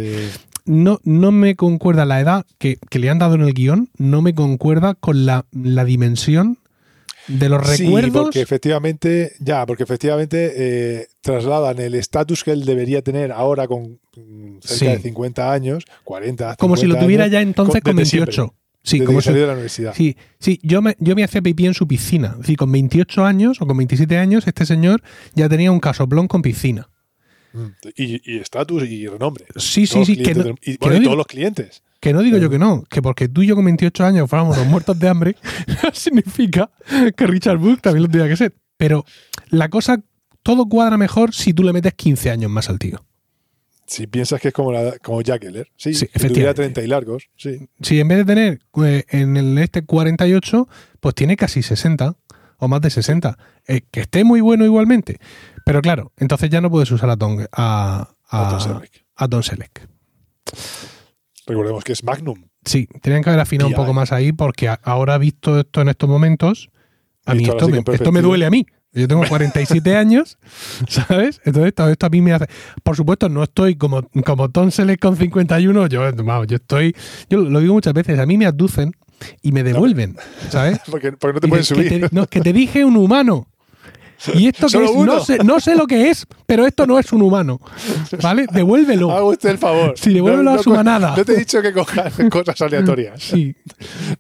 [0.66, 4.22] No, no me concuerda la edad que, que le han dado en el guion, no
[4.22, 6.58] me concuerda con la, la dimensión
[7.28, 8.24] de los Sí, recuerdos.
[8.24, 14.00] porque efectivamente, ya, porque efectivamente eh, trasladan el estatus que él debería tener ahora con
[14.16, 14.86] mm, cerca Sí.
[14.88, 18.18] de 50 años, 40, como si lo 50 tuviera años, ya entonces con- con desde
[18.18, 18.32] 28.
[18.34, 19.94] siempre, Sí, desde como si, de la universidad.
[19.96, 22.32] Sí, sí, yo me, yo me hacía pipí en su piscina.
[22.34, 25.02] Es decir, con 28 años o con 27 años, este señor
[25.36, 26.90] ya tenía un casoplón con piscina.
[27.96, 29.46] Y estatus y renombre.
[29.56, 31.28] Sí, sí, Todos sí, los que no, y, que bueno, no y digo, todos los
[31.28, 31.84] clientes.
[32.00, 34.58] que no digo yo que no, que porque tú y yo con 28 años fuéramos
[34.58, 35.36] unos muertos de hambre,
[35.94, 36.70] significa
[37.16, 38.54] que Richard Book también lo tenga que ser.
[38.78, 39.06] Pero
[39.50, 40.02] la cosa,
[40.42, 43.06] todo cuadra mejor si tú le metes 15 años más al tío.
[43.86, 45.68] Si piensas que es como, la, como Jack Eller.
[45.76, 46.82] Sí, Sí, que tuviera efectivamente.
[46.82, 47.30] 30 y largos.
[47.36, 47.68] Sí.
[47.82, 50.68] Si en vez de tener eh, en el este 48,
[51.00, 52.16] pues tiene casi 60
[52.58, 53.38] o más de 60.
[53.68, 55.20] Eh, que esté muy bueno igualmente.
[55.66, 59.06] Pero claro, entonces ya no puedes usar a Tom, a, a, A Tom Selleck.
[59.16, 59.88] a Tom Selleck.
[61.46, 62.46] Recordemos que es Magnum.
[62.66, 66.10] Sí, tenían que haber afinado un poco más ahí porque ahora visto esto en estos
[66.10, 66.70] momentos,
[67.26, 68.66] a mí esto me, esto me duele a mí.
[68.94, 70.38] Yo tengo 47 años,
[70.88, 71.42] ¿sabes?
[71.46, 72.46] Entonces todo esto a mí me hace...
[72.84, 76.96] Por supuesto, no estoy como, como Tom Selleck con 51, yo, vamos, yo estoy...
[77.30, 78.92] Yo lo digo muchas veces, a mí me aducen
[79.42, 80.16] y me devuelven,
[80.50, 80.80] ¿sabes?
[80.92, 81.90] Porque, porque no te Y pueden de- subir.
[82.10, 83.48] te- no, que te dije un humano.
[84.34, 87.12] Y esto que es, no sé, no sé lo que es, pero esto no es
[87.12, 87.60] un humano.
[88.22, 88.46] ¿Vale?
[88.52, 89.12] Devuélvelo.
[89.12, 89.94] Haga usted el favor.
[89.98, 91.16] Sí, devuélvelo a su manada.
[91.16, 93.22] No te he dicho que cojas cosas aleatorias.
[93.22, 93.56] Sí.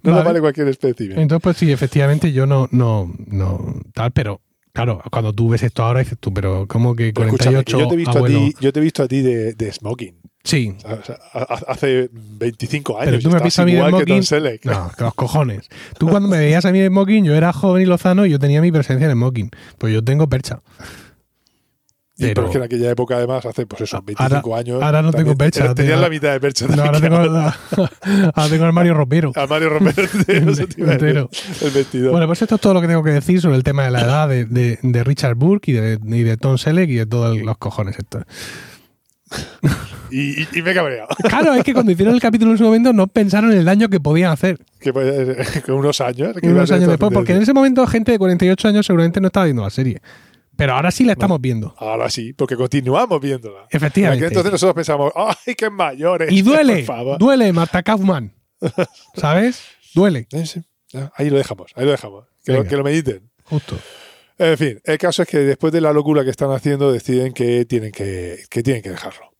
[0.01, 0.17] No Vale.
[0.17, 1.13] le vale cualquier especie.
[1.15, 4.41] Entonces, pues sí, efectivamente yo no, no, no, tal, pero
[4.73, 7.83] claro, cuando tú ves esto ahora dices tú, pero ¿cómo que Pero escúchame, 48 que
[7.83, 8.37] yo te he visto abuelo?
[8.39, 10.15] a ti, yo te he visto a ti de, de smoking.
[10.43, 10.75] Sí.
[10.83, 13.05] O sea, ha- hace 25 años.
[13.11, 14.05] Pero tú me estás a mí igual que.
[14.05, 14.65] Tom Selleck.
[14.65, 15.69] No, que los cojones.
[15.97, 18.39] Tú cuando me veías a mí de smoking, yo era joven y lozano y yo
[18.39, 19.51] tenía mi presencia en smoking.
[19.77, 20.59] Pues yo tengo percha.
[22.15, 24.83] Y, pero Pero- es que en aquella época, además, hace pues eso, 25 años.
[24.83, 26.67] ahora no tengo percha, Tenías la mitad de percha.
[26.67, 27.15] No, ahora tengo,
[28.35, 29.31] ahora tengo armario ropero.
[29.35, 31.07] A Mario Romero entero, eso te iba a decir.
[31.07, 31.29] Entero.
[31.61, 32.11] El vestidor.
[32.11, 34.01] Bueno, pues esto es todo lo que tengo que decir sobre el tema de la
[34.01, 37.35] edad de, de- de Richard Burke y de, y de Tom Selleck y de todos
[37.37, 38.23] los cojones estos.
[40.11, 41.07] Y, y- y me he cabreado.
[41.29, 43.89] Claro, es que cuando hicieron el capítulo en su momento no pensaron en el daño
[43.89, 44.59] que podían hacer.
[44.79, 46.35] que, pues, que unos años.
[46.39, 49.45] que unos años después, porque en ese momento gente de 48 años seguramente no estaba
[49.45, 50.01] viendo la serie.
[50.55, 51.73] Pero ahora sí la estamos viendo.
[51.79, 53.61] Ahora sí, porque continuamos viéndola.
[53.71, 54.27] En Efectivamente.
[54.27, 56.31] entonces nosotros pensamos, ¡ay, qué mayores!
[56.31, 56.85] Y duele,
[57.17, 58.33] duele, Marta Kaufman.
[59.15, 59.63] ¿Sabes?
[59.95, 60.61] Duele, Eh, sí,
[61.15, 62.25] ahí lo dejamos, ahí lo dejamos.
[62.45, 62.69] Que, lo, Venga.
[62.69, 63.29] que lo mediten.
[63.43, 63.77] justo.
[64.37, 67.65] En fin, el caso es que después de la locura que están haciendo, deciden que
[67.65, 69.31] tienen que, que, tienen que dejarlo.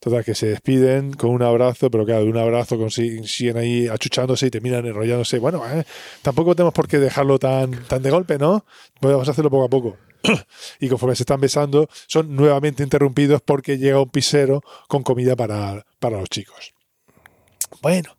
[0.00, 4.46] Total, que se despiden con un abrazo, pero claro, de un abrazo siguen ahí achuchándose
[4.46, 5.38] y terminan enrollándose.
[5.38, 5.84] Bueno, eh,
[6.20, 8.66] tampoco tenemos por qué dejarlo tan, tan de golpe, ¿no?
[9.00, 9.96] Podemos hacerlo poco a poco.
[10.80, 15.86] y conforme se están besando, son nuevamente interrumpidos porque llega un pisero con comida para,
[15.98, 16.74] para los chicos.
[17.80, 18.16] Bueno,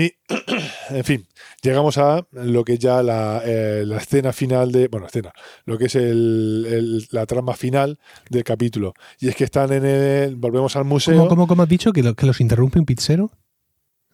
[0.00, 0.12] y
[0.90, 1.26] en fin,
[1.62, 4.88] llegamos a lo que es ya la, eh, la escena final de.
[4.88, 5.32] Bueno, escena,
[5.64, 7.98] lo que es el, el- la trama final
[8.30, 8.94] del capítulo.
[9.18, 10.36] Y es que están en el.
[10.36, 11.16] Volvemos al museo.
[11.16, 11.92] ¿Cómo, cómo, cómo has dicho?
[11.92, 13.30] ¿Que, lo- que los interrumpe un pizzero?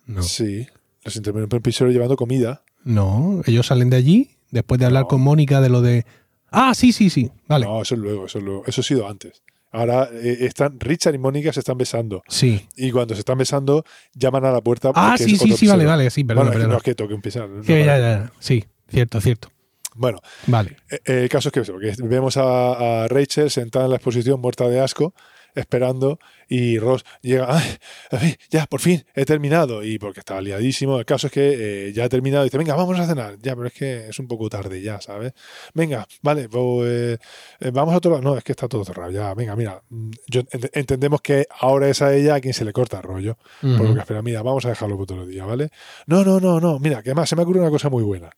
[0.06, 0.22] No.
[0.22, 0.66] Sí,
[1.04, 2.62] los interrumpe un pisero llevando comida.
[2.84, 5.08] No, ellos salen de allí después de hablar No.
[5.08, 6.04] con Mónica de lo de.
[6.50, 7.30] Ah, sí, sí, sí.
[7.48, 7.66] Vale.
[7.66, 8.62] No, eso es luego, eso es luego.
[8.66, 9.42] Eso ha sido antes.
[9.74, 12.22] Ahora eh, están Richard y Mónica se están besando.
[12.28, 12.64] Sí.
[12.76, 14.92] Y cuando se están besando, llaman a la puerta.
[14.94, 16.70] Ah, sí, sí, sí, vale, vale, sí, perdón, bueno, perdón.
[16.70, 17.84] no es que toque un Sí, vale.
[17.84, 19.48] ya, ya, sí, cierto, cierto.
[19.96, 20.76] Bueno, Vale.
[20.90, 24.80] Eh, El caso es que, vemos a, a Rachel sentada en la exposición muerta de
[24.80, 25.12] asco
[25.54, 27.76] esperando y Ross llega, "Ay,
[28.10, 29.82] ay, ya, por fin, he terminado.
[29.84, 32.74] Y porque estaba liadísimo, el caso es que eh, ya ha terminado y dice, venga,
[32.74, 33.36] vamos a cenar.
[33.40, 35.32] Ya, pero es que es un poco tarde ya, ¿sabes?
[35.74, 37.18] Venga, vale, pues,
[37.60, 38.22] eh, vamos a otro lado.
[38.22, 39.32] No, es que está todo cerrado ya.
[39.34, 42.72] Venga, mira, mm, yo, ent- entendemos que ahora es a ella a quien se le
[42.72, 43.38] corta el rollo.
[43.60, 45.70] Por lo que espera, mira, vamos a dejarlo para otro día, ¿vale?
[46.06, 48.30] No, no, no, no, mira, que además se me ocurre una cosa muy buena.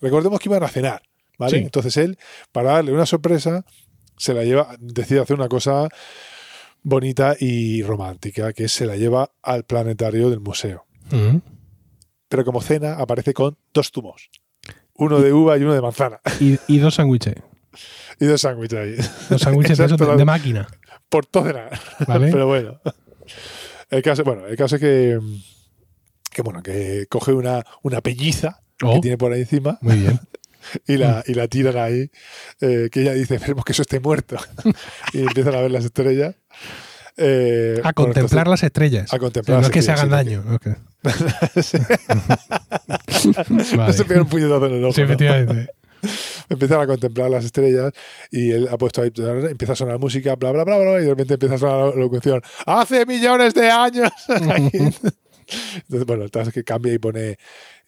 [0.00, 1.02] Recordemos que iban a cenar,
[1.38, 1.58] ¿vale?
[1.58, 1.64] Sí.
[1.64, 2.18] Entonces él,
[2.50, 3.64] para darle una sorpresa,
[4.16, 5.88] se la lleva, decide hacer una cosa
[6.82, 10.86] bonita y romántica, que se la lleva al planetario del museo.
[11.06, 11.40] Ujú.
[12.28, 14.30] Pero como cena aparece con dos zumos.
[14.94, 16.20] Uno de uva y uno de manzana.
[16.40, 17.36] Y, y dos sándwiches.
[18.20, 18.94] Y dos sándwiches ahí.
[19.30, 20.68] Dos sándwiches de, de, máquina.
[21.08, 21.50] Por todo.
[22.06, 22.28] ¿Vale?
[22.32, 22.78] Pero bueno.
[23.90, 25.18] El caso, bueno, el caso es que,
[26.30, 30.20] que bueno, que coge una, una pelliza Oh, que tiene por ahí encima muy bien.
[30.86, 31.00] y Mm.
[31.00, 32.10] la, y la tiran ahí,
[32.60, 34.36] eh, que ella dice, esperemos que eso esté muerto.
[35.12, 36.34] y empiezan a ver las estrellas.
[37.16, 39.12] Eh, A contemplar las estrellas.
[39.12, 40.42] a contemplar no las es que se estrellas, hagan daño.
[40.46, 40.76] no es que-
[43.24, 43.86] entonces, Vale.
[43.86, 44.92] no se un puñetazo en el ojo.
[44.94, 45.06] Sí, ¿no?
[45.06, 45.72] efectivamente.
[46.48, 47.92] Empiezan a contemplar las estrellas
[48.30, 51.10] y él ha puesto ahí, empieza a sonar música, bla, bla, bla, bla, y de
[51.10, 52.42] repente empieza a sonar la locución.
[52.66, 54.10] ¡Hace millones de años!
[55.76, 57.38] Entonces, bueno, el es que cambia y pone,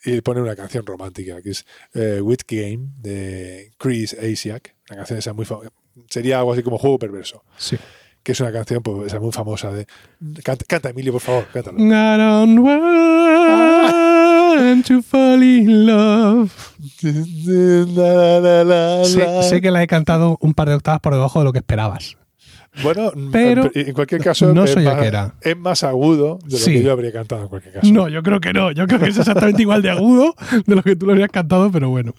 [0.04, 4.74] y pone una canción romántica, que es eh, Wit Game, de Chris Asiak.
[4.90, 5.70] Una canción esa muy famosa.
[6.08, 7.76] Sería algo así como Juego Perverso, Sí.
[8.22, 9.86] que es una canción pues, esa muy famosa de...
[10.42, 11.78] Canta, canta, Emilio, por favor, cántalo.
[14.86, 16.50] To fall in love.
[19.04, 21.58] Sé, sé que la he cantado un par de octavas por debajo de lo que
[21.58, 22.16] esperabas.
[22.82, 25.34] Bueno, Pero en cualquier caso no es, soy más, aquera.
[25.40, 26.72] es más agudo de lo Sí.
[26.72, 27.92] que yo habría cantado en cualquier caso.
[27.92, 28.72] No, yo creo que no.
[28.72, 30.34] Yo creo que es exactamente igual de agudo
[30.66, 32.14] de lo que tú lo habrías cantado, pero bueno.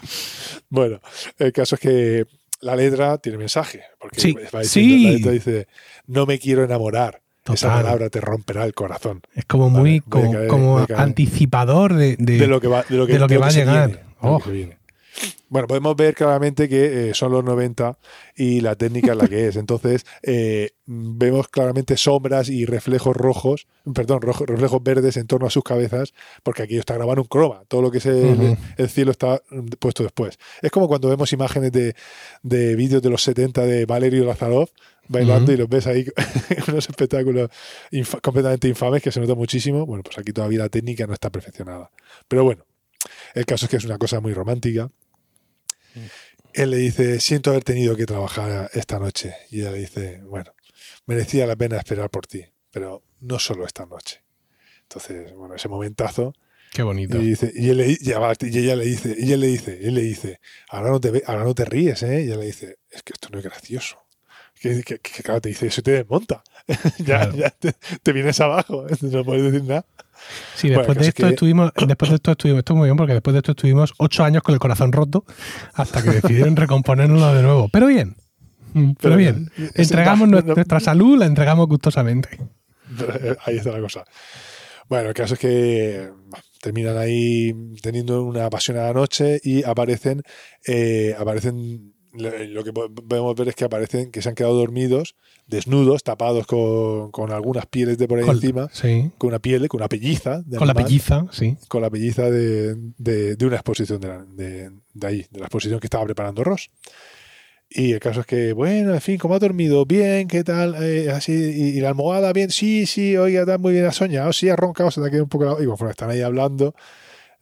[0.70, 1.00] Bueno,
[1.40, 2.26] el caso es que
[2.62, 3.82] la letra tiene mensaje.
[4.00, 5.04] Porque Sí, va diciendo- sí.
[5.06, 5.68] la letra dice,
[6.08, 7.22] no me quiero enamorar.
[7.54, 9.22] Esa palabra te romperá el corazón.
[9.36, 13.06] Es como Vale, muy como, caer, anticipador de, de- De lo que va, de lo
[13.06, 13.88] que, de lo que va a llegar.
[13.90, 14.38] viene, lo Oh.
[14.40, 14.78] que se viene.
[15.50, 17.98] Bueno, podemos ver claramente que eh, son los 90
[18.36, 19.56] y la técnica es la que es.
[19.56, 25.50] Entonces, eh, vemos claramente sombras y reflejos rojos, perdón, rojos, reflejos verdes en torno a
[25.50, 26.14] sus cabezas,
[26.44, 27.64] porque aquí está grabando un croma.
[27.68, 28.58] Todo lo que es el,
[28.90, 30.38] cielo está mm, puesto después.
[30.62, 31.96] Es como cuando vemos imágenes de,
[32.44, 34.70] de vídeos de los 70 de Valerio Lazarov
[35.08, 36.06] bailando y los ves ahí
[36.50, 37.50] en unos espectáculos
[37.92, 39.86] infa- completamente infames que se nota muchísimo.
[39.86, 41.92] Bueno, pues aquí todavía la técnica no está perfeccionada.
[42.28, 42.66] Pero bueno,
[43.36, 44.90] el caso es que es una cosa muy romántica.
[46.54, 49.36] Él le dice, siento haber tenido que trabajar esta noche.
[49.52, 50.54] Y ella le dice, bueno,
[51.06, 54.22] merecía la pena esperar por ti, pero no solo esta noche.
[54.84, 56.34] Entonces, bueno, ese momentazo.
[56.72, 57.18] Qué bonito.
[57.22, 60.02] Y, dice, y, él le- y ella le dice, y él le dice, él le
[60.02, 60.40] dice,
[60.70, 62.22] ahora no te, ahora no te ríes, ¿eh?
[62.22, 63.98] Y ella le dice, es que esto no es gracioso.
[64.60, 66.44] Que, que- que, claro, te dice, eso te desmonta.
[67.00, 67.36] ya Claro.
[67.36, 69.86] ya te, te vienes abajo, no puedes decir nada.
[70.56, 73.14] Sí, después de esto que- estuvimos, después de esto estuvimos, esto es muy bien porque
[73.14, 75.26] después de esto estuvimos ocho años con el corazón roto
[75.74, 77.70] hasta que decidieron recomponerlo de nuevo.
[77.70, 78.16] Pero bien,
[78.74, 79.52] Mm, pero, Pero bien.
[79.56, 79.72] bien.
[79.74, 82.28] Entregamos No, nuestra- nuestra salud, la entregamos gustosamente.
[83.46, 84.04] Ahí está la cosa.
[84.90, 86.10] Bueno, el caso es que
[86.62, 90.22] terminan ahí teniendo una apasionada noche y aparecen,
[90.68, 95.16] eh, aparecen, lo lo que podemos ver es que aparecen que se han quedado dormidos,
[95.48, 99.68] desnudos, tapados con, con algunas pieles de por ahí Con- encima, Sí, con una piel,
[99.68, 100.42] con una pelliza.
[100.46, 101.58] de con la pelliza, sí.
[101.68, 105.46] Con la pelliza de, de- de una exposición de, la- de, de ahí, de la
[105.46, 106.70] exposición que estaba preparando Ross.
[107.70, 109.86] Y el caso es que, bueno, en fin, ¿cómo ha dormido?
[109.86, 110.76] Bien, ¿qué tal?
[110.82, 114.32] Eh, así, y, y la almohada, bien, sí, sí, oiga, está muy bien, ha soñado,
[114.34, 115.46] sí, ha roncado, se te ha quedado un poco...
[115.46, 116.76] la- Y conforme están ahí hablando,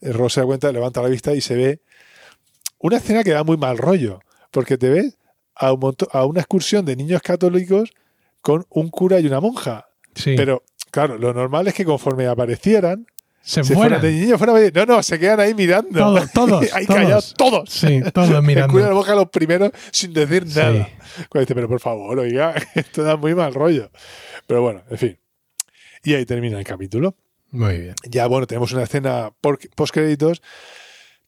[0.00, 1.80] eh, Ross se da cuenta, levanta la vista y se ve
[2.78, 4.20] una escena que da muy mal rollo,
[4.54, 5.18] porque te ves
[5.54, 7.90] a, un monto- a una excursión de niños católicos
[8.40, 9.86] con un cura y una monja.
[10.14, 10.34] sí.
[10.36, 13.06] Pero, claro, lo normal es que conforme aparecieran,
[13.42, 14.00] se se fueran.
[14.00, 17.00] de niños fuera no no se quedan ahí mirando Todos, todos, ahí todos.
[17.00, 18.78] callados todos Sí, todos el cura mirando.
[18.88, 20.58] lo boca los primeros sin decir Sí.
[20.60, 20.88] nada
[21.28, 23.90] Cuando dice pero por favor oiga esto da muy mal rollo
[24.46, 25.18] pero bueno en fin
[26.04, 27.16] y ahí termina el capítulo
[27.50, 27.94] Muy bien.
[28.08, 30.40] ya bueno tenemos una escena post créditos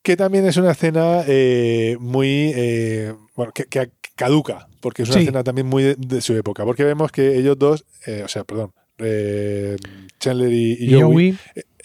[0.07, 5.19] que también es una escena eh, muy eh, bueno que, que caduca porque es una
[5.19, 5.25] Sí.
[5.25, 8.45] escena también muy de, de su época porque vemos que ellos dos eh, o sea
[8.45, 9.77] perdón eh,
[10.21, 11.39] Chandler y, y Y Joey Joey,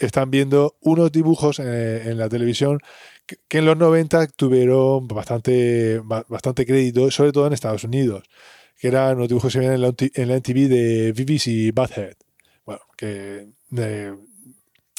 [0.07, 2.77] están viendo unos dibujos eh, en la televisión
[3.25, 8.23] que, que en los 90 tuvieron bastante, ba- bastante crédito, sobre todo en Estados Unidos,
[8.79, 11.13] que eran los dibujos que se veían en la, en la MTV de
[11.45, 12.15] y Butthead.
[12.65, 13.47] Bueno, que
[13.77, 14.13] eh,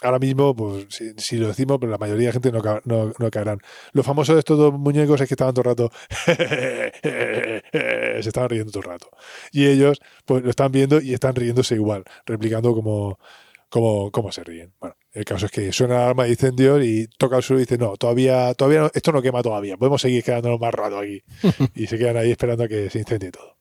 [0.02, 3.30] ahora mismo, pues si, si lo decimos, pero la mayoría de gente no, no, no
[3.30, 3.58] caerán.
[3.92, 5.92] Lo famoso de estos dos muñecos es que estaban todo el rato,
[7.02, 9.08] se estaban riendo todo el rato.
[9.50, 13.18] Y ellos, pues lo están viendo y están riéndose igual, replicando como,
[13.68, 14.72] como, como se ríen.
[14.80, 17.64] Bueno, el caso es que suena la alarma de incendios y toca el suelo y
[17.64, 21.22] dice, no, todavía, todavía no- esto no quema todavía, podemos seguir quedándonos más rato aquí.
[21.74, 23.56] y se quedan ahí esperando a que se incendie todo.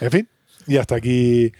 [0.00, 0.28] En fin,
[0.66, 1.52] y hasta aquí,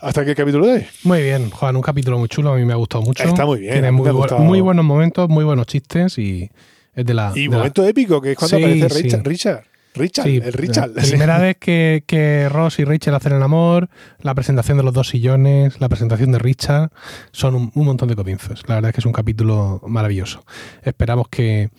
[0.00, 0.86] hasta aquí el capítulo de hoy.
[1.04, 3.22] Muy bien, Juan, un capítulo muy chulo, a mí me ha gustado mucho.
[3.24, 6.50] Está muy bien, Tiene muy, bu- muy buenos momentos, muy buenos chistes y
[6.94, 7.32] es de la...
[7.34, 9.02] Y de la- momento épico, que es cuando Sí, aparece sí.
[9.02, 9.26] Richard.
[9.26, 9.64] Richard.
[9.92, 10.90] Richard, Sí, el Richard.
[10.94, 13.88] la primera vez que, que Ross y Rachel hacen el amor,
[14.20, 16.90] la presentación de los dos sillones, la presentación de Richard,
[17.32, 18.62] son un, un montón de comienzos.
[18.68, 20.44] La verdad es que es un capítulo maravilloso.
[20.84, 21.70] Esperamos que,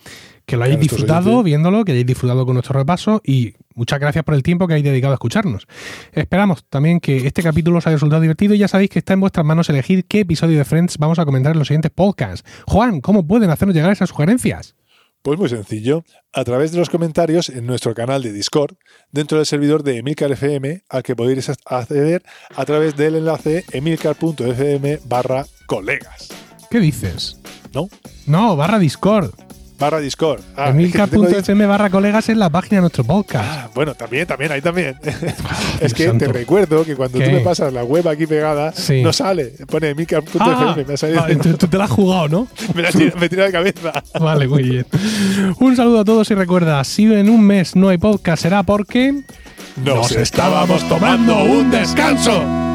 [0.52, 1.44] que lo hayáis disfrutado oyentes.
[1.46, 4.84] viéndolo, que hayáis disfrutado con nuestro repaso y muchas gracias por el tiempo que habéis
[4.84, 5.66] dedicado a escucharnos.
[6.12, 9.20] Esperamos también que este capítulo os haya resultado divertido y ya sabéis que está en
[9.20, 12.46] vuestras manos elegir qué episodio de Friends vamos a comentar en los siguientes podcasts.
[12.66, 14.76] Juan, ¿cómo pueden hacernos llegar esas sugerencias?
[15.22, 18.74] Pues muy sencillo, a través de los comentarios en nuestro canal de Discord,
[19.10, 22.22] dentro del servidor de Emilcar FM, al que podéis acceder
[22.54, 26.28] a través del enlace emilcar.fm barra colegas.
[26.70, 27.38] ¿Qué dices?
[27.72, 27.88] ¿No?
[28.26, 29.30] No, barra Discord.
[29.82, 30.40] Barra Discord.
[30.56, 33.44] Ah, es Emilcar.fm barra colegas en la página de nuestro podcast.
[33.46, 34.96] Ah, bueno, también, también, ahí también.
[35.04, 35.20] es
[35.80, 36.26] Dios que santo.
[36.26, 37.24] te recuerdo que cuando ¿Qué?
[37.26, 39.02] tú me pasas la web aquí pegada, Sí.
[39.02, 39.52] no sale.
[39.68, 41.20] Pone emilcar.fm, Ah, me ha salido.
[41.22, 42.48] vale, tú, tú te la has jugado, ¿no?
[42.74, 43.92] me, la tira, me tira de cabeza.
[44.20, 44.86] Vale, muy bien.
[45.58, 49.22] Un saludo a todos y recuerda, si en un mes no hay podcast será porque...
[49.84, 52.71] Nos estábamos tomando un descanso.